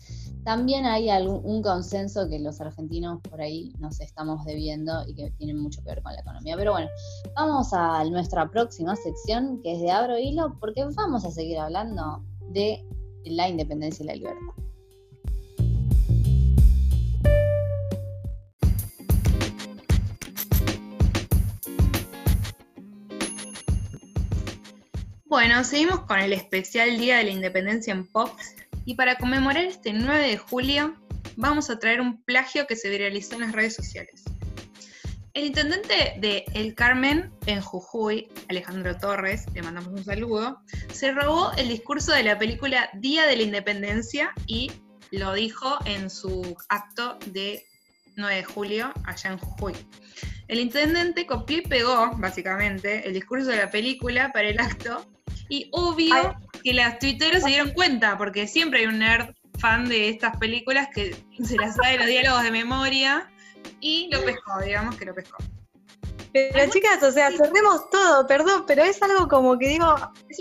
[0.44, 5.30] también hay algún, un consenso que los argentinos por ahí nos estamos debiendo y que
[5.32, 6.56] tienen mucho que ver con la economía.
[6.56, 6.88] Pero bueno,
[7.34, 12.24] vamos a nuestra próxima sección que es de Abro Hilo, porque vamos a seguir hablando
[12.52, 12.84] de
[13.24, 14.60] la independencia y la libertad.
[25.30, 28.30] Bueno, seguimos con el especial Día de la Independencia en Pop
[28.84, 30.96] y para conmemorar este 9 de julio
[31.36, 34.24] vamos a traer un plagio que se viralizó en las redes sociales.
[35.32, 40.60] El intendente de El Carmen en Jujuy, Alejandro Torres, le mandamos un saludo,
[40.92, 44.72] se robó el discurso de la película Día de la Independencia y
[45.12, 47.64] lo dijo en su acto de
[48.16, 49.74] 9 de julio allá en Jujuy.
[50.48, 55.06] El intendente copió y pegó, básicamente, el discurso de la película para el acto
[55.48, 60.08] y obvio que las tuiteros se dieron cuenta, porque siempre hay un nerd fan de
[60.08, 61.14] estas películas que
[61.44, 63.29] se las sabe los diálogos de memoria
[63.80, 65.38] y lo pescó, digamos que lo pescó.
[66.32, 69.86] Pero chicas, o sea, cerremos todo, perdón, pero es algo como que digo,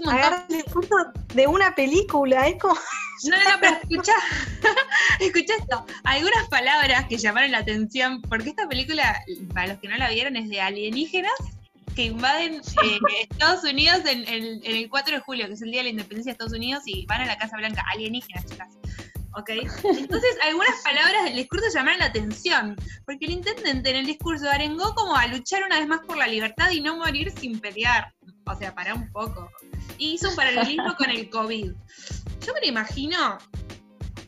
[0.06, 0.96] agarrar el discurso
[1.34, 2.76] de una película, es como...
[3.22, 4.14] No, no, pero escucha,
[5.20, 5.86] escucha esto.
[6.06, 9.22] Algunas palabras que llamaron la atención, porque esta película,
[9.54, 11.34] para los que no la vieron, es de alienígenas
[11.98, 15.84] que invaden eh, Estados Unidos en, el 4 de julio, que es el Día de
[15.84, 18.70] la Independencia de Estados Unidos, y van a la Casa Blanca, alienígenas, chicas.
[19.40, 19.50] ¿Ok?
[19.52, 22.76] Entonces, algunas palabras del discurso llamaron la atención,
[23.06, 26.28] porque el intendente en el discurso arengó como a luchar una vez más por la
[26.28, 28.14] libertad y no morir sin pelear.
[28.46, 29.50] O sea, para un poco.
[29.98, 31.72] Y hizo un paralelismo con el COVID.
[32.46, 33.38] Yo me lo imagino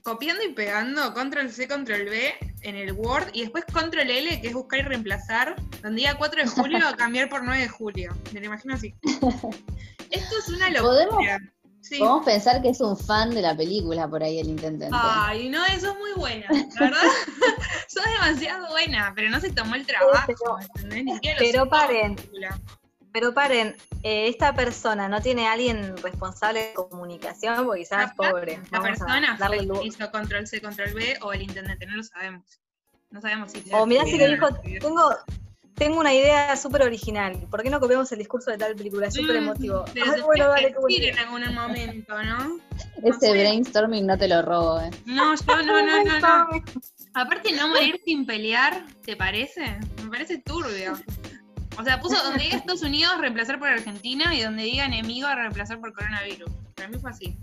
[0.04, 4.47] copiando y pegando control C, control V en el Word y después control L, que
[4.47, 8.15] es buscar y reemplazar, donde diga 4 de julio cambiar por 9 de julio.
[8.34, 8.93] Me lo imagino así.
[10.12, 10.82] Esto es una locura.
[10.82, 11.52] ¿Podemos?
[12.26, 14.96] Pensar que es un fan de la película por ahí el intendente.
[15.00, 16.48] Ay, no, eso es muy buena,
[16.80, 16.98] ¿verdad?
[17.88, 20.60] sos demasiado buena, pero no se tomó el trabajo,
[21.39, 22.15] pero, paren,
[23.12, 28.60] pero paren, eh, esta persona no tiene alguien responsable de comunicación porque quizás es pobre.
[28.72, 29.38] La persona
[29.84, 32.62] hizo control C, control B o el intendente, no lo sabemos.
[33.10, 33.63] No sabemos si.
[33.74, 34.48] O mirá si le dijo,
[34.80, 35.12] tengo,
[35.82, 37.36] tengo una idea súper original.
[37.50, 39.08] ¿Por qué no copiamos el discurso de tal película?
[39.08, 39.84] Es súper mm, emotivo.
[40.28, 42.60] bueno, dale, en algún momento, ¿no?
[43.04, 44.91] Ese brainstorming no te lo robo, ¿eh?
[45.06, 46.63] No, yo no, no, no, no.
[47.15, 49.80] Aparte, no morir sin pelear, ¿te parece?
[50.04, 50.94] Me parece turbio.
[51.80, 55.80] O sea, puso donde diga Estados Unidos reemplazar por Argentina y donde diga enemigo reemplazar
[55.80, 56.52] por coronavirus.
[56.76, 57.36] Para mí fue así.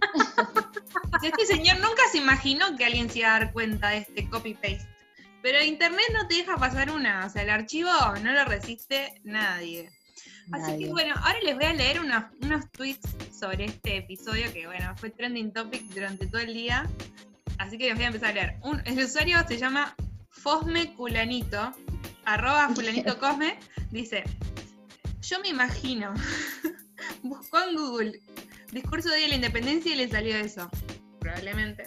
[1.22, 4.93] este señor nunca se imaginó que alguien se iba a dar cuenta de este copy-paste.
[5.44, 7.26] Pero internet no te deja pasar una.
[7.26, 7.90] O sea, el archivo
[8.22, 9.90] no lo resiste nadie.
[10.52, 13.06] Así que bueno, ahora les voy a leer unos, unos tweets
[13.38, 16.88] sobre este episodio que bueno, fue trending topic durante todo el día.
[17.58, 18.56] Así que les voy a empezar a leer.
[18.86, 19.94] el usuario se llama
[20.30, 21.74] Fosme Culanito
[22.24, 23.58] arroba fulanito cosme,
[23.90, 24.24] dice,
[25.20, 26.14] yo me imagino,
[27.22, 28.20] buscó en Google
[28.72, 30.70] discurso de la independencia y le salió eso,
[31.20, 31.84] probablemente.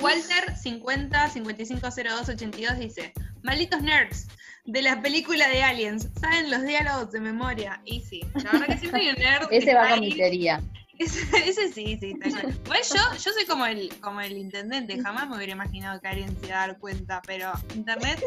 [0.00, 3.12] Walter 50 5502 82 dice,
[3.42, 4.28] malditos nerds
[4.64, 7.80] de la película de Aliens, saben los diálogos de memoria.
[7.84, 9.48] Y sí, la verdad que siempre hay un nerd.
[9.50, 10.62] Ese va con mi teoría.
[10.98, 15.52] Ese, sí, sí, está yo, yo soy como el, como el intendente, jamás me hubiera
[15.52, 18.22] imaginado que alguien se iba a dar cuenta, pero internet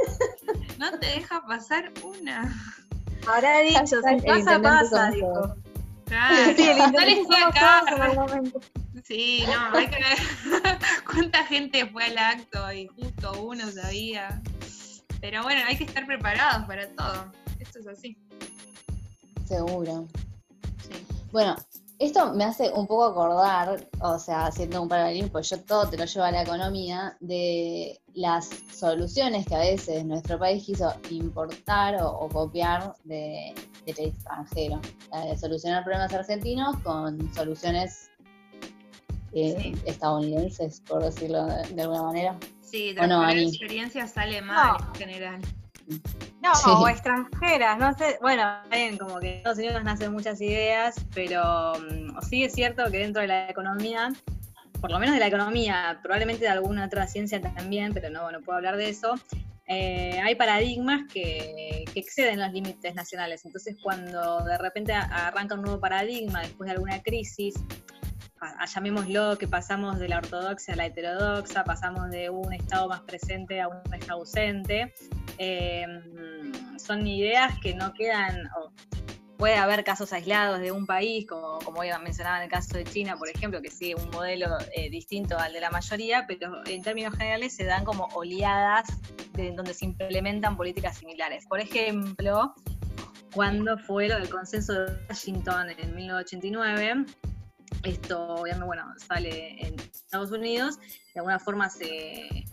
[0.78, 2.54] no te deja pasar una.
[3.28, 5.56] Habrá dicho, si pasa, pasa, dijo.
[6.06, 7.84] Claro, sí, el acá.
[9.06, 14.42] Sí, no, hay que ver cuánta gente fue al acto y justo uno sabía.
[15.22, 17.32] Pero bueno, hay que estar preparados para todo.
[17.60, 18.18] Esto es así.
[19.46, 20.08] Seguro.
[20.82, 21.06] Sí.
[21.32, 21.56] Bueno,
[22.00, 25.98] esto me hace un poco acordar, o sea, haciendo un paralelismo, pues yo todo te
[25.98, 31.98] lo llevo a la economía, de las soluciones que a veces nuestro país quiso importar
[32.02, 33.54] o, copiar de,
[33.86, 34.82] del extranjero.
[35.12, 38.10] de solucionar problemas argentinos con soluciones
[39.36, 42.38] eh, estadounidenses, por decirlo de, alguna manera.
[42.62, 45.42] Sí, de la experiencia sale mal en general.
[46.42, 50.96] No, o extranjeras, no sé, bueno, ven, como que en Estados Unidos nacen muchas ideas,
[51.14, 54.14] pero mm, sí es cierto que dentro de la economía,
[54.80, 58.42] por lo menos de la economía, probablemente de alguna otra ciencia también, pero no, no
[58.42, 59.16] puedo hablar de eso,
[59.68, 63.46] eh, hay paradigmas que, que, exceden los límites nacionales.
[63.46, 67.56] Entonces, cuando de repente arranca un nuevo paradigma después de alguna crisis,
[68.66, 73.62] llamémoslo, que pasamos de la ortodoxia a la heterodoxa, pasamos de un Estado más presente
[73.62, 74.94] a un Estado ausente.
[75.38, 78.50] Em, son ideas que no quedan,
[79.38, 83.18] puede haber casos aislados de un país, como, como mencionaba en el caso de China,
[83.18, 87.16] por ejemplo, que sigue un modelo eh, distinto al de la mayoría, pero en términos
[87.16, 88.88] generales se dan como oleadas
[89.34, 91.46] de, donde se implementan políticas similares.
[91.48, 92.54] Por ejemplo,
[93.34, 97.06] cuando fue lo del consenso de Washington en 1989,
[97.86, 100.78] esto, obviamente, bueno, sale en Estados Unidos,
[101.14, 102.46] de alguna forma se,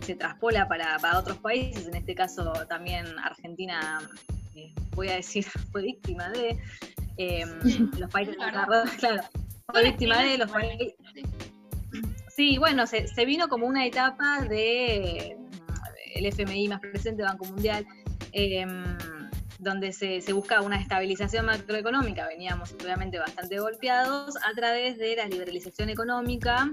[0.00, 4.00] se traspola para, otros países, en este caso también Argentina,
[4.54, 6.58] eh, voy a decir, fue víctima de
[7.16, 7.60] em,
[7.98, 8.36] los países
[8.98, 9.22] claro,
[9.66, 10.94] fue víctima de los países.
[12.34, 15.36] Sí, bueno, se, se, vino como una etapa de
[16.14, 17.84] el FMI más presente, Banco Mundial.
[18.32, 18.64] Eh,
[19.58, 25.26] donde se, se buscaba una estabilización macroeconómica, veníamos obviamente bastante golpeados, a través de la
[25.26, 26.70] liberalización económica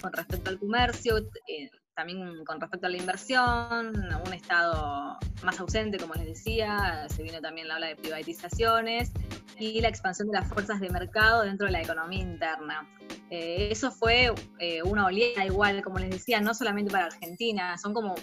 [0.00, 3.92] con respecto al comercio, eh, también con respecto a la inversión,
[4.26, 9.12] un Estado más ausente, como les decía, se vino también la ola de privatizaciones
[9.58, 12.88] y la expansión de las fuerzas de mercado dentro de la economía interna.
[13.28, 17.92] Eh, eso fue eh, una oleada igual, como les decía, no solamente para Argentina, son
[17.92, 18.14] como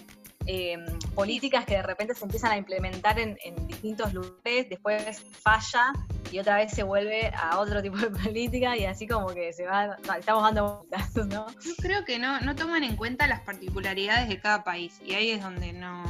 [0.49, 3.35] Em, políticas que de repente se empiezan a implementar en,
[3.67, 5.91] distintos lugares, después falla
[6.31, 9.65] y otra vez se vuelve a otro tipo de política y así como que se
[9.65, 11.47] va, estamos dando vueltas, ¿no?
[11.59, 15.31] Yo creo que no, no toman en cuenta las particularidades de cada país y ahí
[15.31, 16.03] es donde no,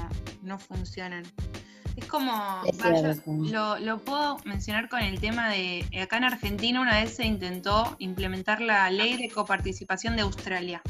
[0.44, 1.24] no funcionan.
[1.96, 2.62] Es como,
[3.26, 7.96] lo, lo, puedo mencionar con el tema de, acá en Argentina una vez se intentó
[7.98, 10.84] implementar la ley de coparticipación de Australia.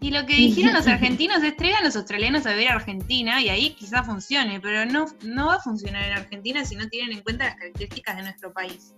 [0.00, 3.42] Y lo que dijeron los argentinos es traigan a los australianos a vivir a Argentina
[3.42, 7.16] y ahí quizás funcione, pero no, no va a funcionar en Argentina si no tienen
[7.16, 8.92] en cuenta las características de nuestro país.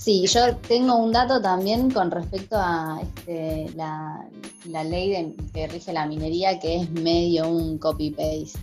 [0.00, 4.24] Sí, yo tengo un dato también con respecto a este, la,
[4.84, 8.58] ley que rige la minería, que es medio un copy-paste.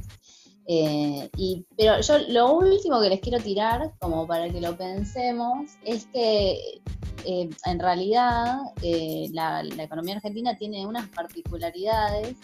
[0.68, 5.70] Eh, y, pero yo lo último que les quiero tirar, como para que lo pensemos,
[5.86, 6.82] es que
[7.30, 12.38] eh, en realidad eh, la, economía argentina tiene unas particularidades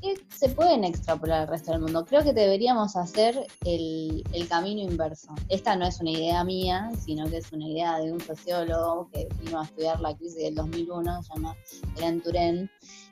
[0.00, 2.04] que se pueden extrapolar al resto del mundo.
[2.04, 5.34] Creo que deberíamos hacer el, camino inverso.
[5.48, 9.26] Esta no es una idea mía, sino que es una idea de un sociólogo que
[9.42, 11.56] vino a estudiar la crisis del 2001, se llama
[11.96, 12.70] Elan Turén,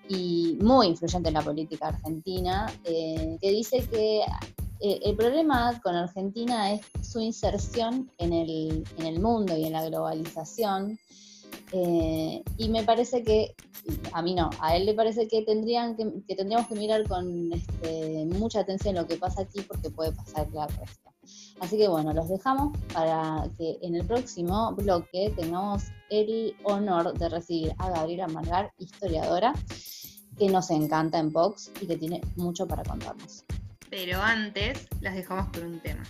[0.08, 4.22] y muy influyente en la política argentina, que dice que
[4.80, 10.98] eh, el problema con Argentina es su inserción en el, mundo y en la globalización.
[11.72, 13.54] Eh, y me parece que,
[14.12, 18.26] a mí no, a él le parece que, tendrían que, tendríamos que mirar con este,
[18.26, 21.10] mucha atención lo que pasa aquí porque puede pasar la resto.
[21.60, 27.28] Así que bueno, los dejamos para que en el próximo bloque tengamos el honor de
[27.28, 29.54] recibir a Gabriela Margar, historiadora,
[30.38, 33.45] que nos encanta en Vox y que tiene mucho para contarnos.
[33.90, 36.02] Pero antes las dejamos por un tema.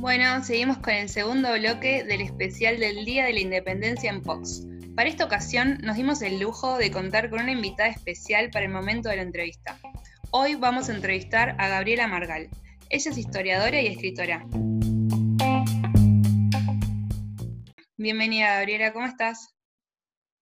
[0.00, 4.62] Bueno, seguimos con el segundo bloque del especial del Día de la Independencia en Fox.
[4.94, 8.72] Para esta ocasión nos dimos el lujo de contar con una invitada especial para el
[8.72, 9.78] momento de la entrevista.
[10.30, 12.48] Hoy vamos a entrevistar a Gabriela Margal.
[12.90, 14.46] Ella es historiadora y escritora.
[18.00, 19.56] Bienvenida, Gabriela, ¿cómo estás?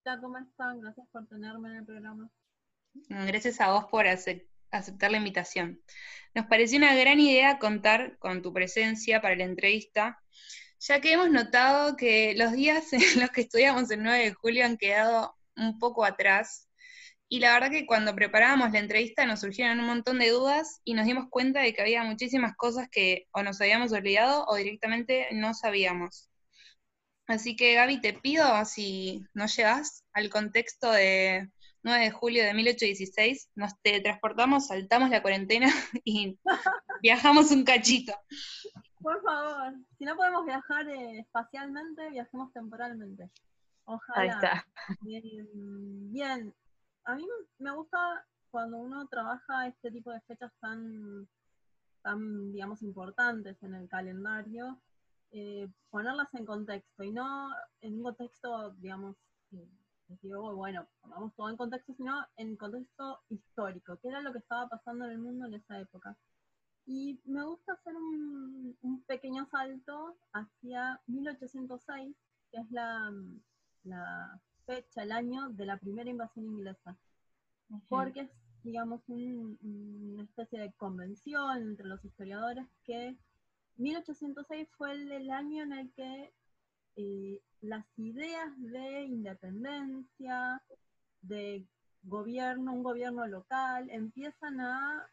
[0.05, 0.79] Hola, ¿cómo están?
[0.79, 2.29] Gracias por tenerme en el programa.
[3.09, 5.81] Gracias a vos por aceptar la invitación.
[6.35, 10.21] Nos pareció una gran idea contar con tu presencia para la entrevista,
[10.77, 14.63] ya que hemos notado que los días en los que estudiamos el 9 de julio
[14.63, 16.69] han quedado un poco atrás.
[17.27, 20.93] Y la verdad que cuando preparábamos la entrevista nos surgieron un montón de dudas y
[20.93, 25.29] nos dimos cuenta de que había muchísimas cosas que o nos habíamos olvidado o directamente
[25.31, 26.26] no sabíamos.
[27.27, 31.51] Así que Gaby, te pido, si no llegas al contexto de
[31.83, 35.67] 9 de julio de 1816, nos transportamos, saltamos la cuarentena
[36.05, 36.39] y
[37.01, 38.13] viajamos un cachito.
[39.01, 43.29] Por favor, si no podemos viajar eh, espacialmente, viajemos temporalmente.
[43.85, 44.21] Ojalá.
[44.21, 44.67] Ahí está.
[45.01, 46.53] Bien,
[47.05, 47.25] a mí
[47.59, 51.27] me gusta cuando uno trabaja este tipo de fechas tan,
[52.01, 54.81] tan digamos, importantes en el calendario,
[55.31, 57.49] eh, ponerlas en contexto y no
[57.81, 59.15] en un contexto, digamos,
[60.21, 64.67] digo, bueno, pongamos todo en contexto, sino en contexto histórico, que era lo que estaba
[64.69, 66.17] pasando en el mundo en esa época.
[66.85, 72.15] Y me gusta hacer un, pequeño salto hacia 1806,
[72.51, 73.13] que es la,
[73.83, 76.97] la, fecha, el año de la primera invasión inglesa.
[77.89, 78.31] Porque es,
[78.63, 83.17] digamos, una especie de convención entre los historiadores que
[83.77, 86.33] 1806 fue el, año en el que
[86.95, 90.61] eh, las ideas de independencia,
[91.21, 91.65] de
[92.03, 95.07] gobierno, un gobierno local, empiezan a,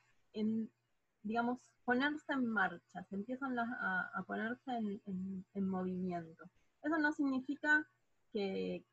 [1.23, 6.45] digamos, ponerse en marcha, se empiezan a, ponerse en, movimiento.
[6.83, 7.87] Eso no significa
[8.33, 8.85] que,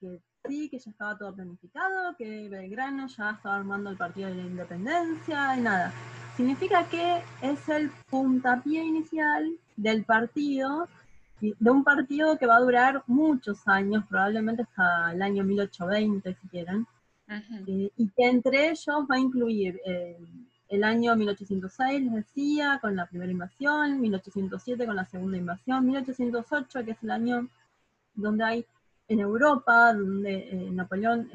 [0.47, 4.43] sí, que ya estaba todo planificado, que Belgrano ya estaba armando el Partido de la
[4.43, 5.93] Independencia y nada.
[6.35, 10.87] Significa que es el puntapié inicial del partido,
[11.39, 16.47] de un partido que va a durar muchos años, probablemente hasta el año 1820 si
[16.47, 16.87] quieren,
[17.67, 20.17] eh, y que entre ellos va a incluir eh,
[20.69, 26.85] el año 1806, les decía, con la primera invasión, 1807 con la segunda invasión, 1808,
[26.85, 27.47] que es el año
[28.15, 28.65] donde hay
[29.09, 31.29] en Europa, donde eh, Napoleón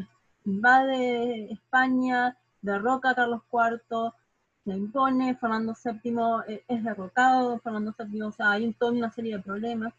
[0.46, 4.12] invade España, derroca a Carlos IV,
[4.66, 6.16] se impone, Fernando VII
[6.48, 9.94] eh, es derrocado, Fernando VII, o sea, hay toda una serie de problemas.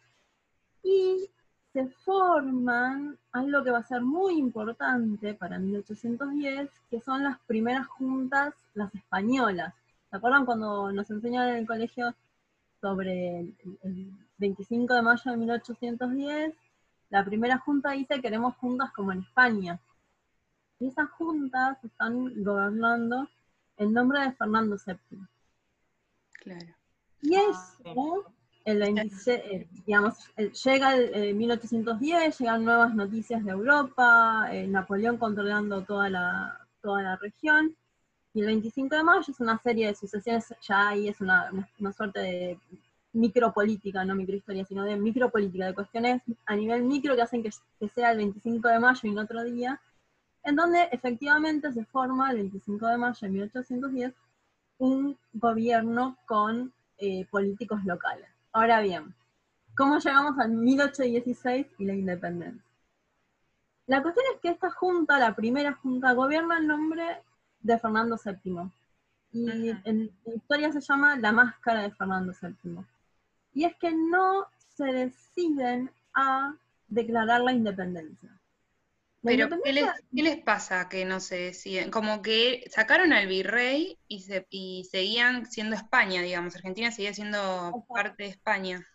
[0.84, 1.30] Y
[1.72, 7.88] se forman algo que va a ser muy importante para 1810, que son las primeras
[7.88, 9.74] juntas, las españolas.
[10.10, 12.14] ¿Se acuerdan cuando nos enseñaron en el colegio
[12.82, 16.54] sobre el, 25 de mayo de 1810?
[17.10, 19.80] La primera junta dice queremos juntas como en España.
[20.80, 23.30] Y esas juntas están gobernando
[23.78, 25.20] en nombre de Fernando VII.
[26.34, 26.76] Claro.
[27.22, 28.34] Y eso,
[28.66, 30.16] el 26, eh, digamos,
[30.66, 37.16] llega el 1810, llegan nuevas noticias de Europa, eh, Napoleón controlando toda la, toda la
[37.18, 37.76] región,
[38.34, 41.92] y el 25 de mayo es una serie de sucesiones, ya ahí es una, una,
[41.92, 42.60] suerte de
[43.14, 47.90] micropolítica, no microhistoria, sino de micropolítica, de cuestiones a nivel micro que hacen que, que
[47.90, 49.82] sea el 25 de mayo y no otro día,
[50.48, 54.14] en donde efectivamente se forma el 25 de mayo de 1810
[54.78, 58.30] un gobierno con eh, políticos locales.
[58.54, 59.14] Ahora bien,
[59.76, 62.64] ¿cómo llegamos al 1816 y la independencia?
[63.88, 67.04] La cuestión es que esta junta, la primera junta, gobierna en nombre
[67.60, 68.72] de Fernando VII.
[69.34, 72.86] Y en la historia se llama la máscara de Fernando VII.
[73.54, 76.56] Y es que no se deciden a
[76.88, 78.37] declarar la independencia.
[79.28, 81.92] Pero, ¿qué les, pasa que no se deciden?
[81.92, 86.56] Como que sacaron al virrey y, se, y seguían siendo España, digamos.
[86.56, 88.88] Argentina seguía siendo parte de España.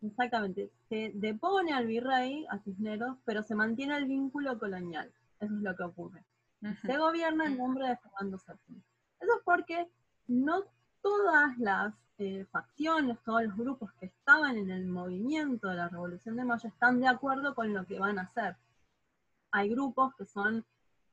[0.00, 0.70] Exactamente.
[0.88, 5.12] Se depone al virrey, a Cisneros, pero se mantiene el vínculo colonial.
[5.40, 6.24] Eso es lo que ocurre.
[6.86, 8.76] Se gobierna en nombre de Fernando VII.
[9.20, 9.88] Eso es porque
[10.28, 10.64] no
[11.02, 16.36] todas las eh, facciones, todos los grupos que estaban en el movimiento de la Revolución
[16.36, 18.56] de Mayo están de acuerdo con lo que van a hacer
[19.52, 20.64] hay grupos que son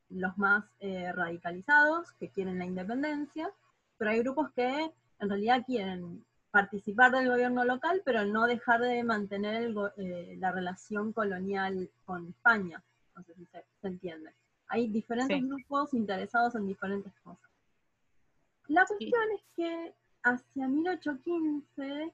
[0.09, 3.51] los más eh, radicalizados, que quieren la independencia,
[3.97, 9.03] pero hay grupos que en realidad quieren participar del gobierno local, pero no dejar de
[9.03, 12.81] mantener eh, la relación colonial con España.
[13.15, 14.33] No sé si se, entiende.
[14.67, 17.49] Hay diferentes grupos interesados en diferentes cosas.
[18.67, 19.93] La cuestión es que
[20.23, 22.13] hacia 1815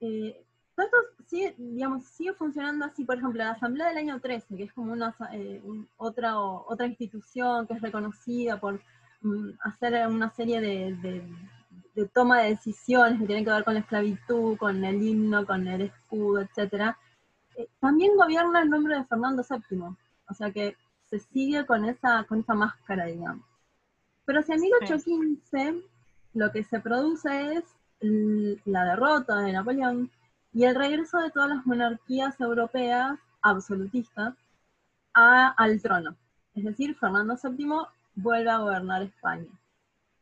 [0.00, 0.44] eh,
[0.84, 4.72] esto sigue, digamos, sigue funcionando así, por ejemplo, la Asamblea del año 13, que es
[4.72, 5.62] como una, eh,
[5.96, 8.80] otra, otra institución que es reconocida por
[9.22, 11.22] mm, hacer una serie de,
[12.12, 15.82] toma de decisiones que tienen que ver con la esclavitud, con el himno, con el
[15.82, 16.94] escudo, etc.
[17.56, 19.96] Eh, también gobierna el nombre de Fernando VII,
[20.28, 20.76] o sea que
[21.10, 23.44] se sigue con esa, con esa máscara, digamos.
[24.24, 25.82] Pero hacia 1815
[26.34, 27.64] lo que se produce es
[28.00, 30.10] la derrota de Napoleón
[30.52, 34.34] y el regreso de todas las monarquías europeas absolutistas
[35.12, 36.16] al trono.
[36.54, 39.48] Es decir, Fernando VII vuelve a gobernar España.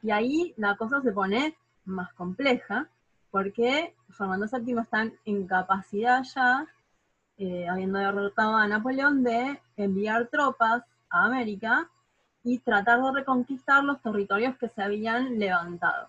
[0.03, 2.89] Y ahí la cosa se pone más compleja,
[3.31, 6.67] porque Fernando VII está en capacidad ya,
[7.39, 11.89] eh, habiendo derrotado a Napoleón, de enviar tropas a América
[12.43, 16.09] y tratar de reconquistar los territorios que se habían levantado.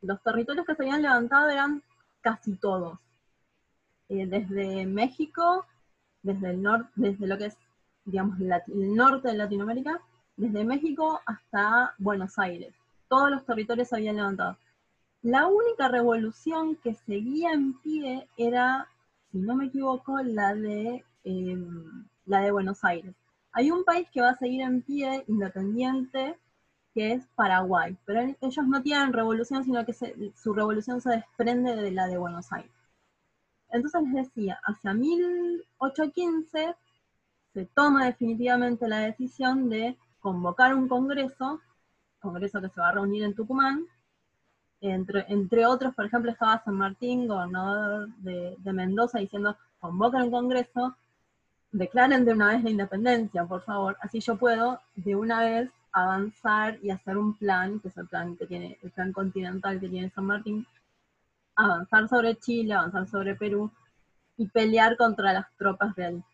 [0.00, 1.82] Los territorios que se habían levantado eran
[2.22, 2.98] casi todos,
[4.08, 5.66] eh, desde México,
[6.22, 7.56] desde el norte, desde lo que es,
[8.04, 10.00] digamos, el norte de Latinoamérica,
[10.36, 12.72] desde México hasta Buenos Aires.
[13.08, 14.56] Todos los territorios se habían levantado.
[15.22, 18.88] La única revolución que seguía en pie era,
[19.30, 23.14] si no me equivoco, la de, em, la de Buenos Aires.
[23.52, 26.38] Hay un país que va a seguir en pie independiente,
[26.94, 31.90] que es Paraguay, pero ellos no tienen revolución, sino que su revolución se desprende de
[31.90, 32.70] la de Buenos Aires.
[33.70, 36.74] Entonces les decía, hacia 1815
[37.54, 41.60] se toma definitivamente la decisión de convocar un congreso,
[42.20, 43.86] congreso que se va a reunir en Tucumán,
[44.80, 50.30] entre, entre otros, por ejemplo, estaba San Martín, gobernador de, de Mendoza, diciendo, convocan un
[50.30, 50.96] congreso,
[51.70, 56.78] declaren de una vez la independencia, por favor, así yo puedo de una vez avanzar
[56.82, 60.10] y hacer un plan, que es el plan que tiene, el plan continental que tiene
[60.10, 60.66] San Martín,
[61.54, 63.70] avanzar sobre Chile, avanzar sobre Perú
[64.36, 66.24] y pelear contra las tropas de él.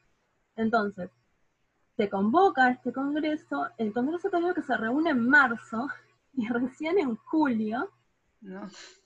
[0.56, 1.10] Entonces,
[1.96, 5.88] se convoca a este congreso, el congreso creo que se reúne en marzo
[6.34, 7.90] y recién en julio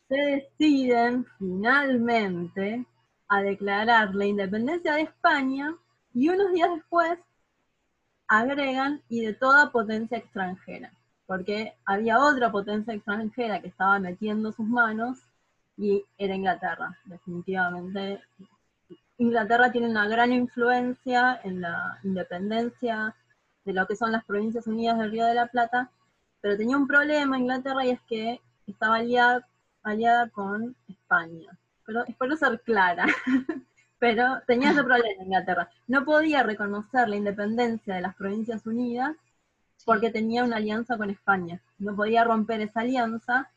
[0.09, 2.87] se deciden finalmente
[3.29, 5.75] a declarar la independencia de España
[6.13, 7.19] y unos días después
[8.33, 10.91] agregan y de toda potencia extranjera,
[11.27, 15.19] porque había otra potencia extranjera que estaba metiendo sus manos
[15.77, 18.23] y era Inglaterra, definitivamente.
[19.19, 23.15] Inglaterra tiene una gran influencia en la independencia
[23.67, 25.91] de lo que son las Provincias Unidas del Río de la Plata,
[26.41, 29.47] pero tenía un problema Inglaterra y es que estaba aliada,
[29.83, 31.51] aliada con España.
[31.85, 33.05] Pero espero ser clara,
[34.03, 35.71] pero tenía ese problema Inglaterra.
[35.87, 39.15] No podía reconocer la independencia de las Provincias Unidas
[39.85, 41.63] porque tenía una alianza con España.
[41.79, 43.49] No podía romper esa alianza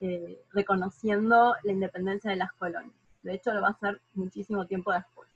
[0.00, 2.94] eh, reconociendo la independencia de las colonias.
[3.22, 5.26] De hecho, lo va a hacer muchísimo tiempo después.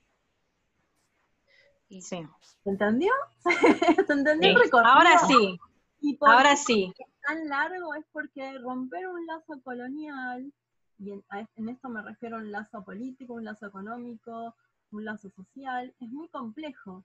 [1.89, 2.03] Sí.
[2.03, 3.13] ¿Se entendió?
[4.07, 4.93] ¿Se entendió el recorrido?
[4.93, 5.59] Ahora sí.
[6.21, 6.93] Ahora sí.
[6.99, 10.53] Es tan largo es porque romper un lazo colonial,
[10.99, 14.55] y en, esto me refiero a un lazo político, un lazo económico,
[14.93, 17.05] un lazo social, es muy complejo.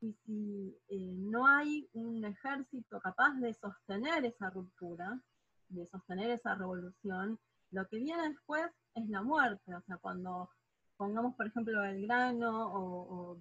[0.00, 5.20] Y si eh, no hay un ejército capaz de sostener esa ruptura,
[5.68, 7.38] de sostener esa revolución,
[7.70, 9.74] lo que viene después es la muerte.
[9.74, 10.48] O sea, cuando
[10.96, 13.38] pongamos, por ejemplo, Belgrano o, o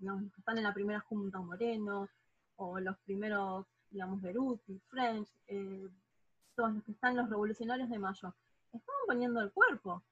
[0.00, 2.08] los que están en la primera junta Moreno,
[2.56, 5.88] o los primeros, digamos, Beruti, French, eh,
[6.54, 8.34] todos los que están los revolucionarios de Mayo,
[8.76, 10.02] estaban poniendo el cuerpo.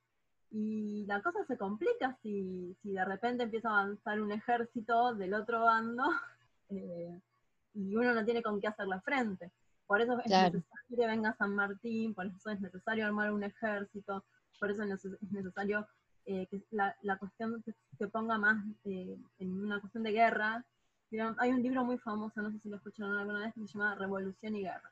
[0.50, 5.34] Y la cosa se complica si, si de repente empieza a avanzar un ejército del
[5.34, 6.04] otro bando
[6.70, 7.20] eh,
[7.74, 9.50] y uno no tiene con qué hacerle frente.
[9.86, 14.24] Por eso es necesario que venga San Martín, por eso es necesario armar un ejército,
[14.58, 15.86] por eso es necesario
[16.26, 17.62] eh, que la, cuestión
[17.98, 20.64] se, ponga más eh, en una cuestión de guerra.
[21.38, 23.94] Hay un libro muy famoso, no sé si lo escucharon alguna vez, que se llama
[23.94, 24.90] Revolución y Guerra.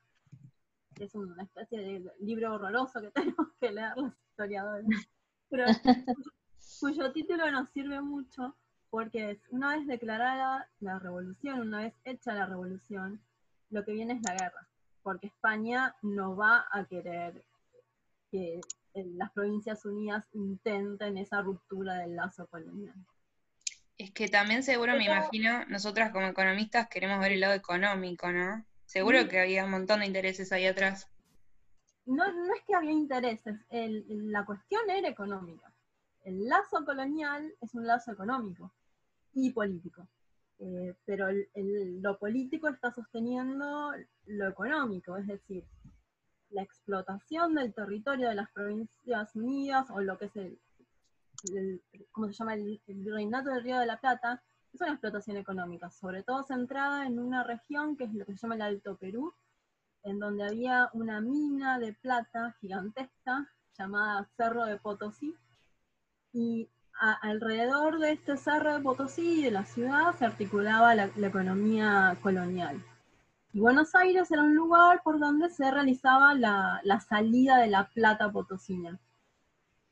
[0.99, 4.87] Es una especie de libro horroroso que tenemos que leer los historiadores.
[5.49, 5.65] Pero
[6.81, 8.57] cuyo título nos sirve mucho
[8.91, 13.21] porque una vez declarada la revolución, una vez hecha la revolución,
[13.71, 14.69] lo que viene es la guerra
[15.03, 17.45] porque España no va a querer
[18.31, 18.61] que
[18.95, 22.95] las Provincias Unidas intenten esa ruptura del lazo colonial.
[23.99, 28.65] Es que también seguro, me imagino, nosotras como economistas queremos ver el lado económico, ¿no?
[28.93, 31.09] Seguro que había un montón de intereses ahí atrás.
[32.05, 35.73] No, no es que había intereses, la cuestión era económica.
[36.25, 38.71] El lazo colonial es un lazo económico
[39.33, 40.07] y político.
[40.59, 43.93] Eh, pero lo político está sosteniendo
[44.27, 45.65] lo económico, es decir,
[46.51, 50.61] la explotación del territorio de las Provincias Unidas, o lo que es el,
[52.11, 52.57] ¿cómo se llama?
[52.57, 57.19] El, reinato del Río de la Plata, es una explotación económica, sobre todo centrada en
[57.19, 59.35] una región que es lo que se llama el Alto Perú,
[60.03, 63.49] en donde había una mina de plata gigantesca
[63.79, 65.37] llamada Cerro de Potosí,
[66.33, 66.71] y
[67.21, 72.83] alrededor de este cerro de Potosí y de la ciudad se articulaba la, economía colonial.
[73.53, 78.33] Y Buenos Aires era un lugar por donde se realizaba la, salida de la plata
[78.33, 78.99] potosina.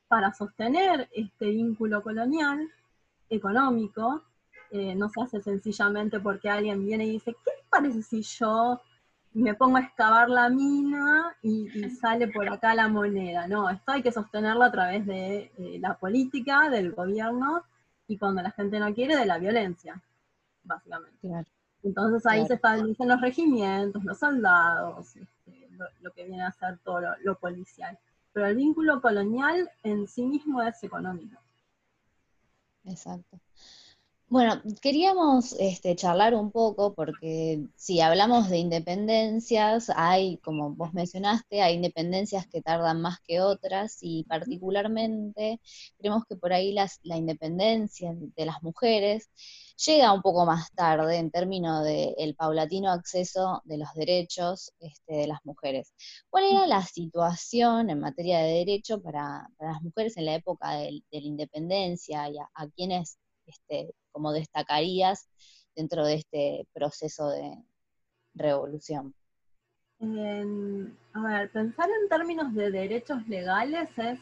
[0.07, 2.67] Para sostener este vínculo colonial,
[3.29, 4.23] económico,
[4.71, 8.81] eh, no se hace sencillamente porque alguien viene y dice, ¿qué parece si yo
[9.33, 13.47] me pongo a excavar la mina y, sale por acá la moneda?
[13.47, 17.63] No, esto hay que sostenerlo a través de eh, la política, del gobierno,
[18.07, 20.01] y cuando la gente no quiere, de la violencia,
[20.63, 21.45] básicamente.
[21.83, 25.69] Entonces ahí se establecen los regimientos, los soldados, este,
[26.01, 27.97] lo, que viene a ser todo lo, policial.
[28.33, 31.39] Pero el vínculo colonial en sí mismo es económico.
[32.85, 33.39] Exacto.
[34.31, 41.61] Bueno, queríamos este, charlar un poco porque si hablamos de independencias, hay, como vos mencionaste,
[41.61, 45.59] hay independencias que tardan más que otras y particularmente
[45.97, 49.29] creemos que por ahí las, la independencia de las mujeres
[49.75, 55.27] llega un poco más tarde en términos del paulatino acceso de los derechos este, de
[55.27, 55.93] las mujeres.
[56.29, 61.03] ¿Cuál era la situación en materia de derecho para, las mujeres en la época de,
[61.11, 65.27] la independencia y a, a quienes este, como destacarías
[65.75, 67.57] dentro de este proceso de
[68.33, 69.13] revolución?
[70.03, 74.19] a ver, pensar en términos de derechos legales es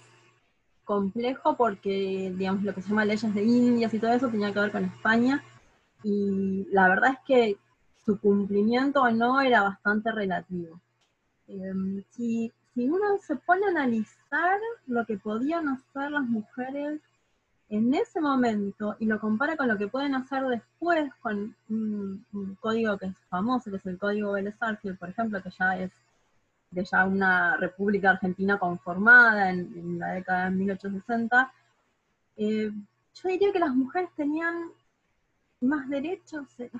[0.84, 4.59] complejo porque, digamos, lo que se llama leyes de Indias y todo eso tenía que
[4.59, 5.41] ver con España
[6.03, 7.57] y la verdad es que
[8.05, 10.82] su cumplimiento o no era bastante relativo.
[11.47, 17.01] Em, si, si uno se pone a analizar lo que podían hacer las mujeres
[17.70, 22.26] en ese momento y lo compara con lo que pueden hacer después con un,
[22.59, 24.55] código que es famoso, que es el código Vélez
[24.99, 25.91] por ejemplo, que ya es
[26.72, 31.53] de ya una república argentina conformada en, la década de 1860,
[32.38, 32.72] eh,
[33.15, 34.72] yo diría que las mujeres tenían
[35.61, 36.72] más derechos, eh,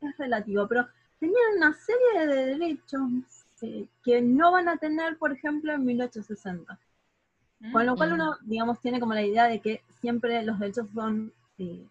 [0.00, 0.86] es relativo, pero
[1.18, 3.10] tenían una serie de derechos
[3.62, 6.78] eh, que no van a tener, por ejemplo, en 1860.
[7.72, 11.32] Con lo cual uno, digamos, tiene como la idea de que siempre los derechos son
[11.58, 11.86] eh,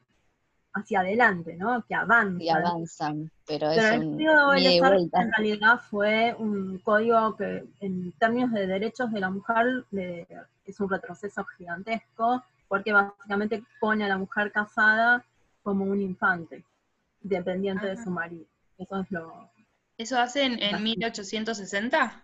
[0.73, 1.83] hacia adelante, ¿no?
[1.87, 2.41] Que avanzan.
[2.41, 8.51] Y avanzan, pero, es el código de en realidad fue un código que en términos
[8.51, 9.85] de derechos de la mujer
[10.65, 15.23] es un retroceso gigantesco, porque básicamente pone a la mujer casada
[15.63, 16.63] como un infante,
[17.21, 18.45] dependiente de su marido.
[18.77, 19.49] Eso es lo...
[19.97, 22.21] ¿Eso hace en, en 1860?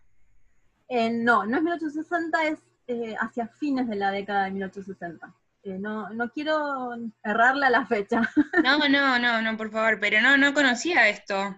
[0.89, 2.59] no, no es 1860, es
[2.91, 5.33] eh, hacia fines de la década de 1860.
[5.63, 8.21] Eh, no, no quiero errarle a la fecha.
[8.65, 11.55] No, no, no, no, por favor, pero no, no conocía esto.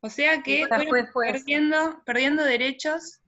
[0.00, 3.20] O sea que perdiendo, perdiendo derechos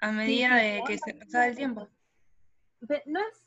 [0.00, 1.88] a medida de que se pasaba el tiempo.
[3.06, 3.46] No es,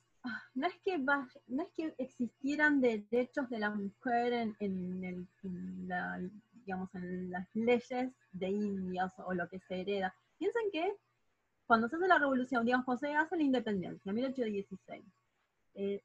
[0.55, 5.27] no es que no es que existieran derechos de la mujer en, en,
[6.65, 10.15] digamos, en las leyes de Indias o lo que se hereda.
[10.39, 10.95] Piensen que
[11.67, 15.03] cuando se hace la revolución, digamos, cuando se hace la independencia, 1816,
[15.75, 16.01] eh,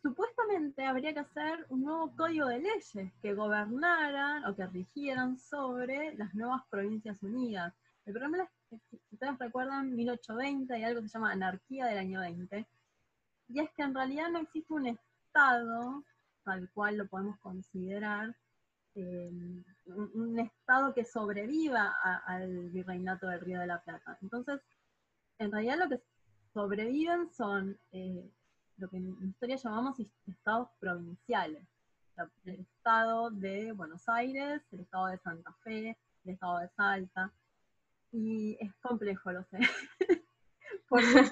[0.00, 6.14] supuestamente habría que hacer un nuevo código de leyes que gobernaran o que rigieran sobre
[6.14, 7.74] las nuevas provincias unidas.
[8.06, 11.98] El problema es que, si ustedes recuerdan, 1820 hay algo que se llama anarquía del
[11.98, 12.66] año 20,
[13.48, 16.04] y es que en realidad no existe un Estado
[16.44, 18.36] tal cual lo podemos considerar,
[18.94, 21.94] Em, un, Estado que sobreviva
[22.26, 24.16] al virreinato del Río de la Plata.
[24.22, 24.60] Entonces,
[25.38, 26.00] en realidad lo que
[26.52, 28.30] sobreviven son eh,
[28.76, 31.66] lo que en historia llamamos estados provinciales.
[32.44, 37.32] el estado de Buenos Aires, el estado de Santa Fe, el estado de Salta.
[38.12, 39.58] Y es complejo, lo sé.
[40.88, 41.30] Porque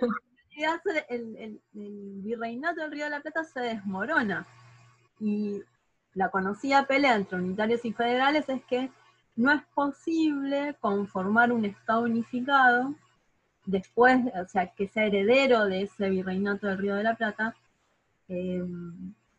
[1.09, 4.47] el, el, el virreinato del Río de la Plata se desmorona.
[5.21, 5.63] Y
[6.15, 8.91] la conocida pelea entre unitarios y federales es que
[9.37, 12.95] no es posible conformar un Estado unificado
[13.65, 17.55] después, o sea, que sea heredero de ese virreinato del Río de la Plata.
[18.29, 18.65] Eh,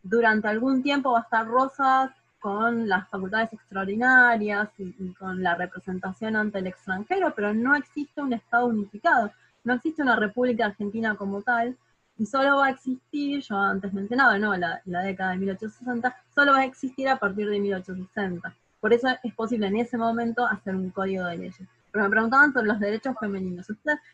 [0.01, 6.36] durante algún tiempo va a estar Rosas con las facultades extraordinarias y, con la representación
[6.36, 9.32] ante el extranjero, pero no existe un Estado unificado,
[9.63, 11.78] no existe una República Argentina como tal,
[12.17, 14.55] y solo va a existir, yo antes mencionaba, ¿no?
[14.57, 18.55] La, década de 1860, solo va a existir a partir de 1860.
[18.79, 21.67] Por eso es posible en ese momento hacer un código de leyes.
[21.91, 23.67] Pero me preguntaban sobre los derechos femeninos.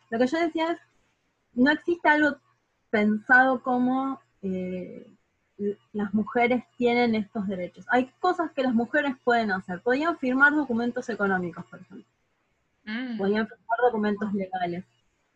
[0.09, 0.79] lo que yo decía es,
[1.53, 2.37] no existe algo
[2.89, 5.07] pensado como eh,
[5.93, 7.85] las mujeres tienen estos derechos.
[7.89, 9.81] Hay cosas que las mujeres pueden hacer.
[9.81, 12.05] Podían firmar documentos económicos, por ejemplo.
[12.85, 13.17] Mm.
[13.17, 14.85] Podían firmar documentos legales.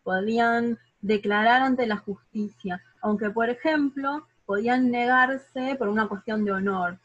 [0.04, 6.98] Podían declarar ante la justicia, aunque por ejemplo podían negarse por una cuestión de honor,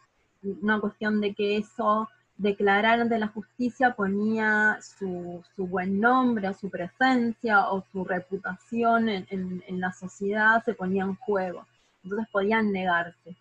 [0.43, 2.09] una cuestión de que eso
[2.39, 9.81] declarar ante la justicia ponía su, buen nombre o su presencia o su reputación en,
[9.81, 11.67] la sociedad, se ponía en juego.
[12.05, 13.37] Entonces podían negarse.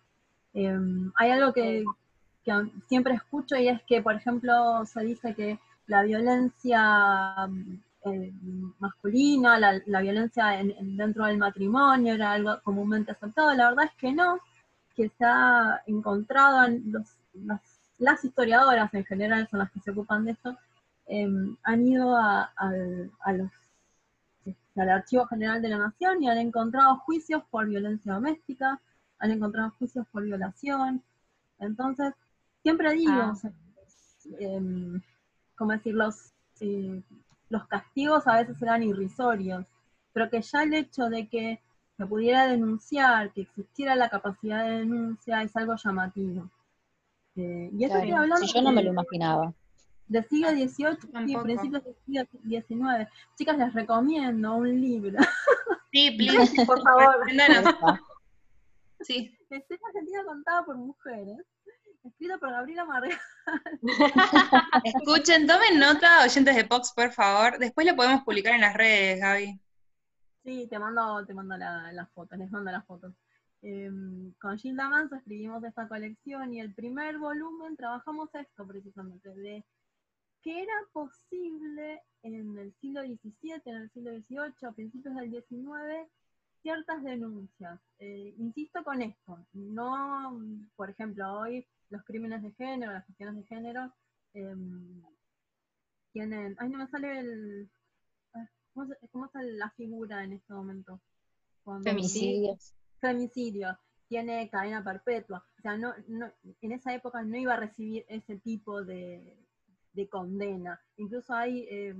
[0.52, 1.84] Em, hay algo que,
[2.88, 7.46] siempre escucho y es que, por ejemplo, se dice que la violencia
[8.04, 8.32] eh,
[8.78, 10.46] masculina, la, violencia
[10.80, 13.52] dentro del matrimonio era algo comúnmente aceptado.
[13.54, 14.38] La verdad es que no,
[14.94, 17.16] que se ha encontrado en los,
[17.98, 20.56] las, historiadoras en general son las que se ocupan de esto,
[21.06, 22.52] em, han ido a,
[23.32, 23.50] los,
[24.76, 28.80] al Archivo General de la Nación y han encontrado juicios por violencia doméstica,
[29.18, 31.02] han encontrado juicios por violación.
[31.58, 32.14] Entonces,
[32.62, 33.34] siempre digo, ah.
[34.38, 35.00] em,
[35.56, 37.02] como decir, los, eh,
[37.48, 39.64] los castigos a veces eran irrisorios,
[40.12, 41.60] pero que ya el hecho de que
[41.96, 46.48] se pudiera denunciar, que existiera la capacidad de denuncia, es algo llamativo.
[47.36, 48.46] Eh, y eso estoy hablando.
[48.46, 49.52] yo no me lo imaginaba.
[50.06, 53.10] De siglo XVIII y principios del siglo XIX.
[53.36, 55.18] Chicas, les recomiendo un libro.
[55.92, 57.16] Sí, please, por favor.
[59.00, 59.34] sí.
[59.50, 61.38] Escena Argentina contada por mujeres
[62.08, 63.18] escrito por Gabriela Margal.
[64.84, 67.58] Escuchen, tomen nota, oyentes de Pox, por favor.
[67.58, 69.60] Después lo podemos publicar en las redes, Gaby.
[70.44, 73.14] Sí, te mando, te mando las fotos, les mando las fotos.
[73.60, 79.64] Em, con Gilda Manso escribimos esta colección y el primer volumen trabajamos esto precisamente, de
[80.42, 86.08] qué era posible en el siglo XVII, en el siglo XVIII, a principios del XIX,
[86.62, 87.80] ciertas denuncias.
[87.98, 90.40] Eh, insisto con esto, no,
[90.76, 93.92] por ejemplo, hoy los crímenes de género, las cuestiones de género,
[94.34, 95.02] em,
[96.12, 97.70] tienen, ay, no me sale el,
[98.34, 101.00] ah, ¿cómo, cómo está la figura en este momento?
[101.82, 102.74] Femicidios.
[103.00, 103.78] Femicidio,
[104.08, 105.44] tiene cadena perpetua.
[105.58, 109.38] O sea, no, no, en esa época no iba a recibir ese tipo de,
[109.92, 110.80] de condena.
[110.96, 111.94] Incluso hay, eh,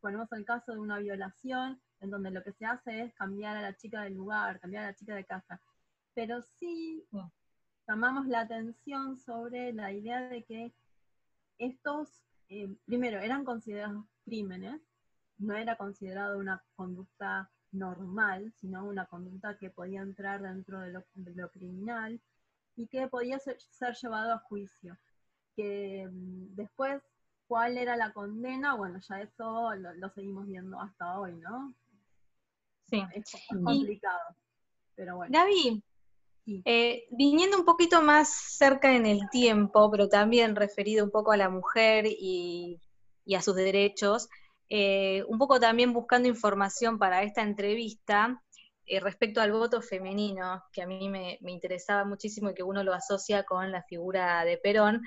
[0.00, 3.62] ponemos el caso de una violación, en donde lo que se hace es cambiar a
[3.62, 5.60] la chica del lugar, cambiar a la chica de casa.
[6.14, 7.04] Pero sí,
[7.88, 10.72] llamamos la atención sobre la idea de que
[11.56, 14.80] estos, eh, primero, eran considerados crímenes,
[15.38, 21.50] no era considerado una conducta normal, sino una conducta que podía entrar dentro de lo,
[21.50, 22.20] criminal
[22.76, 23.58] y que podía ser,
[24.02, 24.98] llevado a juicio.
[25.56, 27.02] Que mm, después,
[27.46, 31.74] cuál era la condena, bueno, ya eso lo, seguimos viendo hasta hoy, ¿no?
[32.84, 33.02] Sí.
[33.14, 34.36] Es complicado.
[34.94, 35.32] pero bueno.
[35.32, 35.82] Gaby,
[36.64, 41.36] eh, viniendo un poquito más cerca en el tiempo, pero también referido un poco a
[41.36, 42.80] la mujer y,
[43.36, 44.28] a sus derechos,
[44.70, 48.42] eh, un poco también buscando información para esta entrevista
[48.86, 52.94] eh, respecto al voto femenino, que a mí me, interesaba muchísimo y que uno lo
[52.94, 55.02] asocia con la figura de Perón.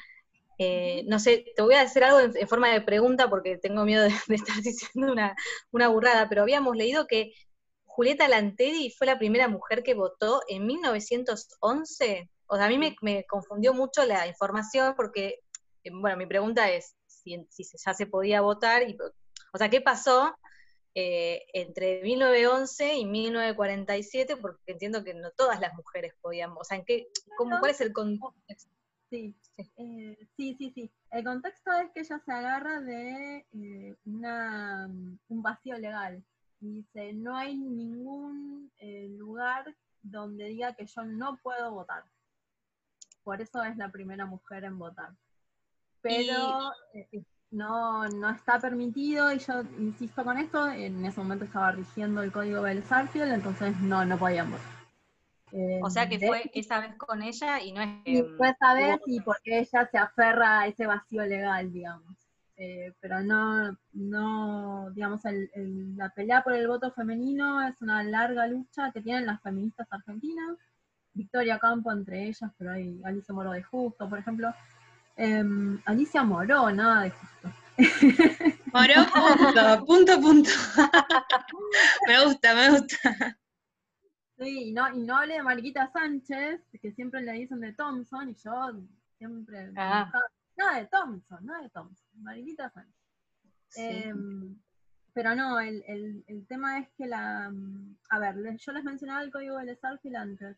[1.07, 4.13] no sé, te voy a hacer algo en, forma de pregunta porque tengo miedo de,
[4.35, 5.35] estar diciendo una,
[5.71, 7.33] una burrada, pero habíamos leído que
[7.93, 12.29] Julieta Lanteri fue la primera mujer que votó en 1911.
[12.47, 15.41] O sea, a mí me, confundió mucho la información porque,
[15.83, 17.37] eh, bueno, mi pregunta es si,
[17.85, 18.97] ya se podía votar, y,
[19.53, 20.33] o sea, ¿qué pasó
[20.95, 24.37] eh, entre 1911 y 1947?
[24.37, 27.81] Porque entiendo que no todas las mujeres podían, o sea, ¿en qué, cómo, ¿cuál es
[27.81, 28.71] el contexto?
[29.09, 30.89] Sí, eh, sí, sí, sí.
[31.11, 33.45] El contexto es que ella se agarra de
[34.05, 36.23] una, un vacío legal
[36.61, 42.03] dice, no hay ningún eh, lugar donde diga que yo no puedo votar.
[43.23, 45.11] Por eso es la primera mujer en votar.
[46.01, 51.71] Pero eh, no, no está permitido, y yo insisto con esto, en ese momento estaba
[51.71, 54.65] rigiendo el código Belsarfield, entonces no, no podían votar.
[55.83, 57.89] o sea que fue esa vez con ella y no es...
[58.05, 62.20] Sí, fue esa vez y porque ella se aferra a ese vacío legal, digamos.
[62.63, 65.21] Eh, pero no, no digamos,
[65.95, 70.59] la pelea por el voto femenino es una larga lucha que tienen las feministas argentinas,
[71.11, 74.53] Victoria Campo entre ellas, pero hay Alicia Moro de Justo, por ejemplo.
[75.15, 77.51] Em, Alicia Moró, nada de Justo.
[78.73, 80.49] Moró, punto, punto, punto.
[82.07, 83.39] me gusta, me gusta.
[84.37, 88.29] Sí, y no, y no hable de Mariquita Sánchez, que siempre le dicen de Thompson,
[88.29, 88.71] y yo
[89.17, 89.71] siempre...
[89.75, 90.11] Ah.
[90.61, 92.21] Nada de Thompson, nada de Thompson.
[92.21, 92.93] Marilita Sánchez.
[93.77, 94.59] Em,
[95.13, 97.51] pero no, el, tema es que la.
[98.09, 100.57] A ver, yo les mencionaba el código de Sarfield antes.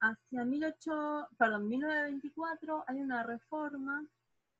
[0.00, 4.06] Hacia 18, perdón, 1924 hay una reforma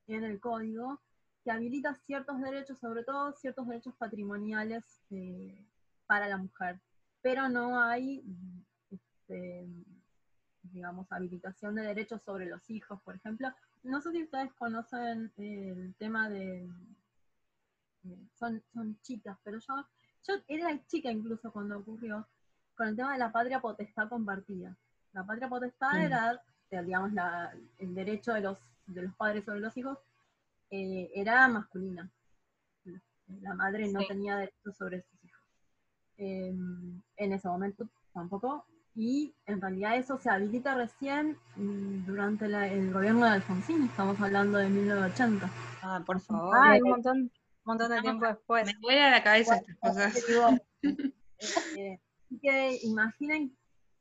[0.09, 1.01] en el código
[1.45, 5.65] que habilita ciertos derechos, sobre todo ciertos derechos patrimoniales eh,
[6.07, 6.81] para la mujer.
[7.23, 8.25] Pero no hay,
[8.91, 9.69] este,
[10.73, 13.49] digamos, habilitación de derechos sobre los hijos, por ejemplo,
[13.83, 16.69] no sé si ustedes conocen el tema de...
[18.35, 19.87] Son, son chicas, pero yo,
[20.27, 22.27] yo era chica incluso cuando ocurrió
[22.75, 24.77] con el tema de la patria potestad compartida.
[25.13, 27.13] La patria potestad era, digamos,
[27.79, 29.99] el derecho de los, de los padres sobre los hijos,
[30.71, 32.11] eh, era masculina.
[33.41, 35.43] La madre no tenía derecho sobre sus hijos.
[36.17, 38.67] Em, en ese momento tampoco.
[38.95, 44.59] Y en realidad eso se habilita recién mm, durante el gobierno de Alfonsín, estamos hablando
[44.59, 45.51] de 1980.
[45.83, 46.55] Ah, por favor.
[46.55, 47.33] Ah, un montón,
[47.65, 48.67] montón de tiempo después.
[48.67, 50.27] Me vuela la cabeza estas cosas.
[51.77, 51.99] Eh,
[52.41, 53.53] que imaginen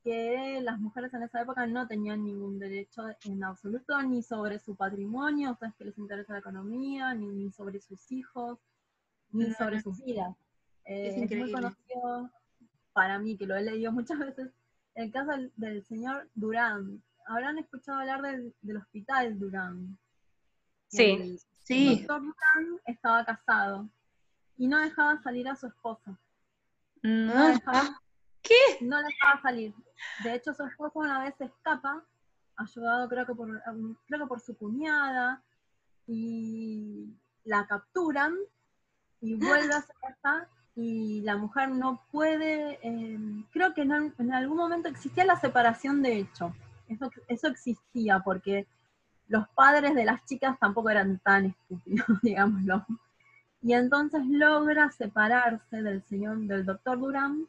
[0.03, 4.75] que las mujeres en esa época no tenían ningún derecho en absoluto ni sobre su
[4.75, 8.59] patrimonio, o que les interesa la economía, ni, sobre sus hijos,
[9.31, 10.35] ni sobre sus vidas.
[10.85, 12.29] es, eh, muy conocido
[12.93, 14.51] para mí, que lo he leído muchas veces,
[15.01, 17.01] el caso del, señor Durán.
[17.27, 19.97] Habrán escuchado hablar del, hospital Durán.
[20.87, 21.87] Sí, sí.
[21.87, 23.89] El doctor Durán estaba casado
[24.57, 26.17] y no dejaba salir a su esposa.
[27.03, 27.99] No, dejaba,
[28.41, 28.53] ¿Qué?
[28.81, 29.73] No dejaba salir.
[30.23, 32.03] De hecho, su esposa una vez se escapa,
[32.55, 35.43] ayudado creo que por, um, creo que por su cuñada,
[36.07, 38.35] y la capturan
[39.21, 44.57] y vuelve a su casa y la mujer no puede, em, creo que en, algún
[44.57, 46.53] momento existía la separación de hecho,
[46.87, 48.67] eso, eso existía porque
[49.27, 52.85] los padres de las chicas tampoco eran tan estúpidos, digámoslo.
[53.61, 57.47] Y entonces logra separarse del señor, del doctor Durán,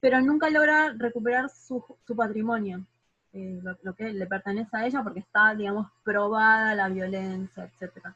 [0.00, 1.84] pero nunca logra recuperar su,
[2.16, 2.84] patrimonio,
[3.32, 8.06] eh, lo, que le pertenece a ella porque está, digamos, probada la violencia, etc.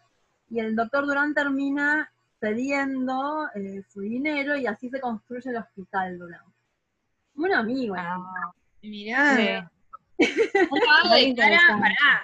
[0.51, 2.11] Y el doctor Durán termina
[2.41, 6.45] cediendo eh, su dinero y así se construye el hospital Durán.
[7.35, 7.95] Un amigo.
[7.99, 9.71] Ah, mirá.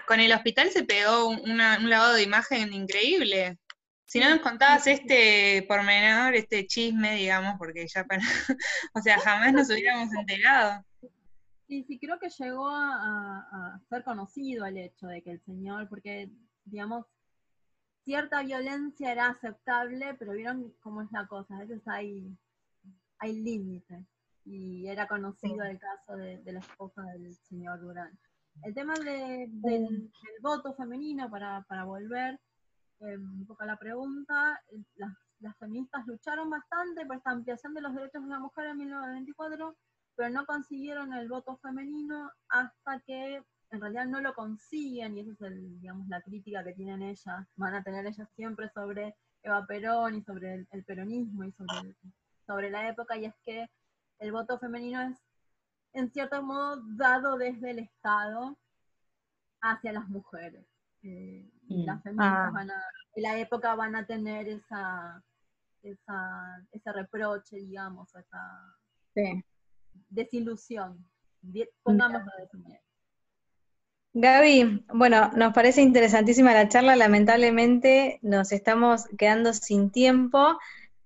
[0.06, 3.58] Con el hospital se pegó un lavado de imagen increíble.
[4.06, 8.20] Si no nos contabas este pormenor, este chisme, digamos, porque ya para,
[8.94, 10.84] o sea, jamás nos hubiéramos enterado.
[11.66, 16.30] Sí, sí, creo que llegó a, ser conocido el hecho de que el señor, porque,
[16.64, 17.06] digamos,
[18.05, 22.36] cierta violencia era aceptable, pero vieron cómo es la cosa, a veces hay,
[23.18, 24.05] hay límites.
[24.44, 28.18] Y era conocido el caso de, la esposa del señor Durán.
[28.64, 32.38] El tema del, del, voto femenino, para, para volver,
[32.98, 34.61] un poco la pregunta,
[34.96, 39.76] las, feministas lucharon bastante por esta ampliación de los derechos de la mujer en 1924,
[40.14, 43.42] pero no consiguieron el voto femenino hasta que
[43.72, 47.46] en realidad no lo consiguen, y esa es el, digamos, la crítica que tienen ellas,
[47.56, 51.96] van a tener ellas siempre sobre Eva Perón y sobre el, peronismo y sobre,
[52.46, 53.68] sobre la época, y es que
[54.18, 55.18] el voto femenino es
[55.94, 58.58] en cierto modo dado desde el Estado
[59.62, 60.66] hacia las mujeres.
[61.02, 61.84] Eh, mm.
[61.84, 62.50] las feministas ah.
[62.52, 65.22] van a, en la época van a tener esa,
[65.82, 68.76] esa ese reproche, digamos, esa
[70.10, 71.04] desilusión.
[71.82, 72.82] Pongámoslo de esa manera.
[74.14, 80.58] Gaby, bueno, nos parece interesantísima la charla, lamentablemente nos estamos quedando sin tiempo,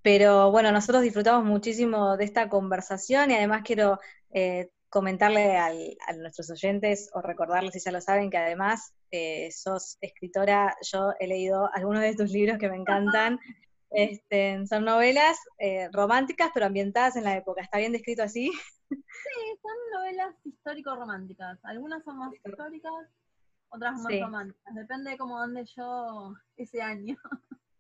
[0.02, 4.00] pero bueno, nosotros disfrutamos muchísimo de esta conversación y además quiero
[4.32, 5.72] eh, comentarle a
[6.16, 11.28] nuestros oyentes o recordarles, si ya lo saben, que además eh, sos escritora, yo he
[11.28, 13.38] leído algunos de tus libros que me encantan.
[13.90, 17.62] Este, son novelas eh, románticas, pero ambientadas en la época.
[17.62, 18.50] ¿Está bien descrito así?
[18.88, 21.58] Sí, son novelas histórico-románticas.
[21.64, 22.92] Algunas son más históricas,
[23.68, 24.74] otras más románticas.
[24.74, 27.16] Depende de cómo ande yo ese año.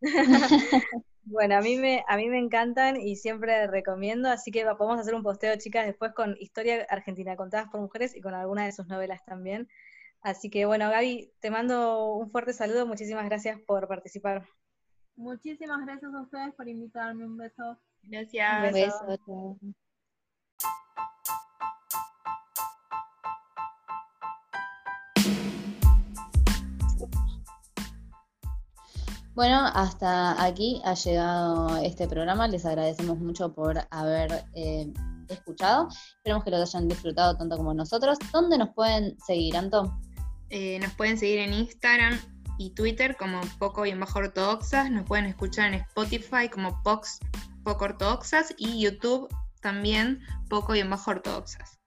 [1.28, 5.12] Bueno, a mí me, a mí me encantan y siempre recomiendo, así que podemos hacer
[5.16, 8.86] un posteo, chicas, después con Historia Argentina contadas por mujeres y con algunas de sus
[8.86, 9.68] novelas también.
[10.20, 14.46] Así que bueno, Gaby, te mando un fuerte saludo, muchísimas gracias por participar.
[15.16, 17.78] Muchísimas gracias a ustedes por invitarme, un beso.
[18.02, 18.66] Gracias.
[18.66, 19.58] Un beso.
[29.34, 32.48] Bueno, hasta aquí ha llegado este programa.
[32.48, 34.92] Les agradecemos mucho por haber eh,
[35.28, 35.88] escuchado.
[36.18, 38.18] Esperemos que lo hayan disfrutado tanto como nosotros.
[38.32, 39.98] ¿Dónde nos pueden seguir, Anto?
[40.48, 44.90] Eh, nos pueden seguir en Instagram y Twitter como Poco y Bajo Ortodoxas.
[44.90, 47.18] Nos pueden escuchar en Spotify como Pox,
[47.64, 49.28] Poco Ortodoxas y YouTube
[49.60, 51.78] también Poco y Bajo Ortodoxas.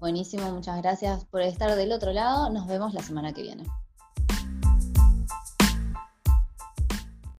[0.00, 2.50] Buenísimo, muchas gracias por estar del otro lado.
[2.50, 3.64] Nos vemos la semana que viene.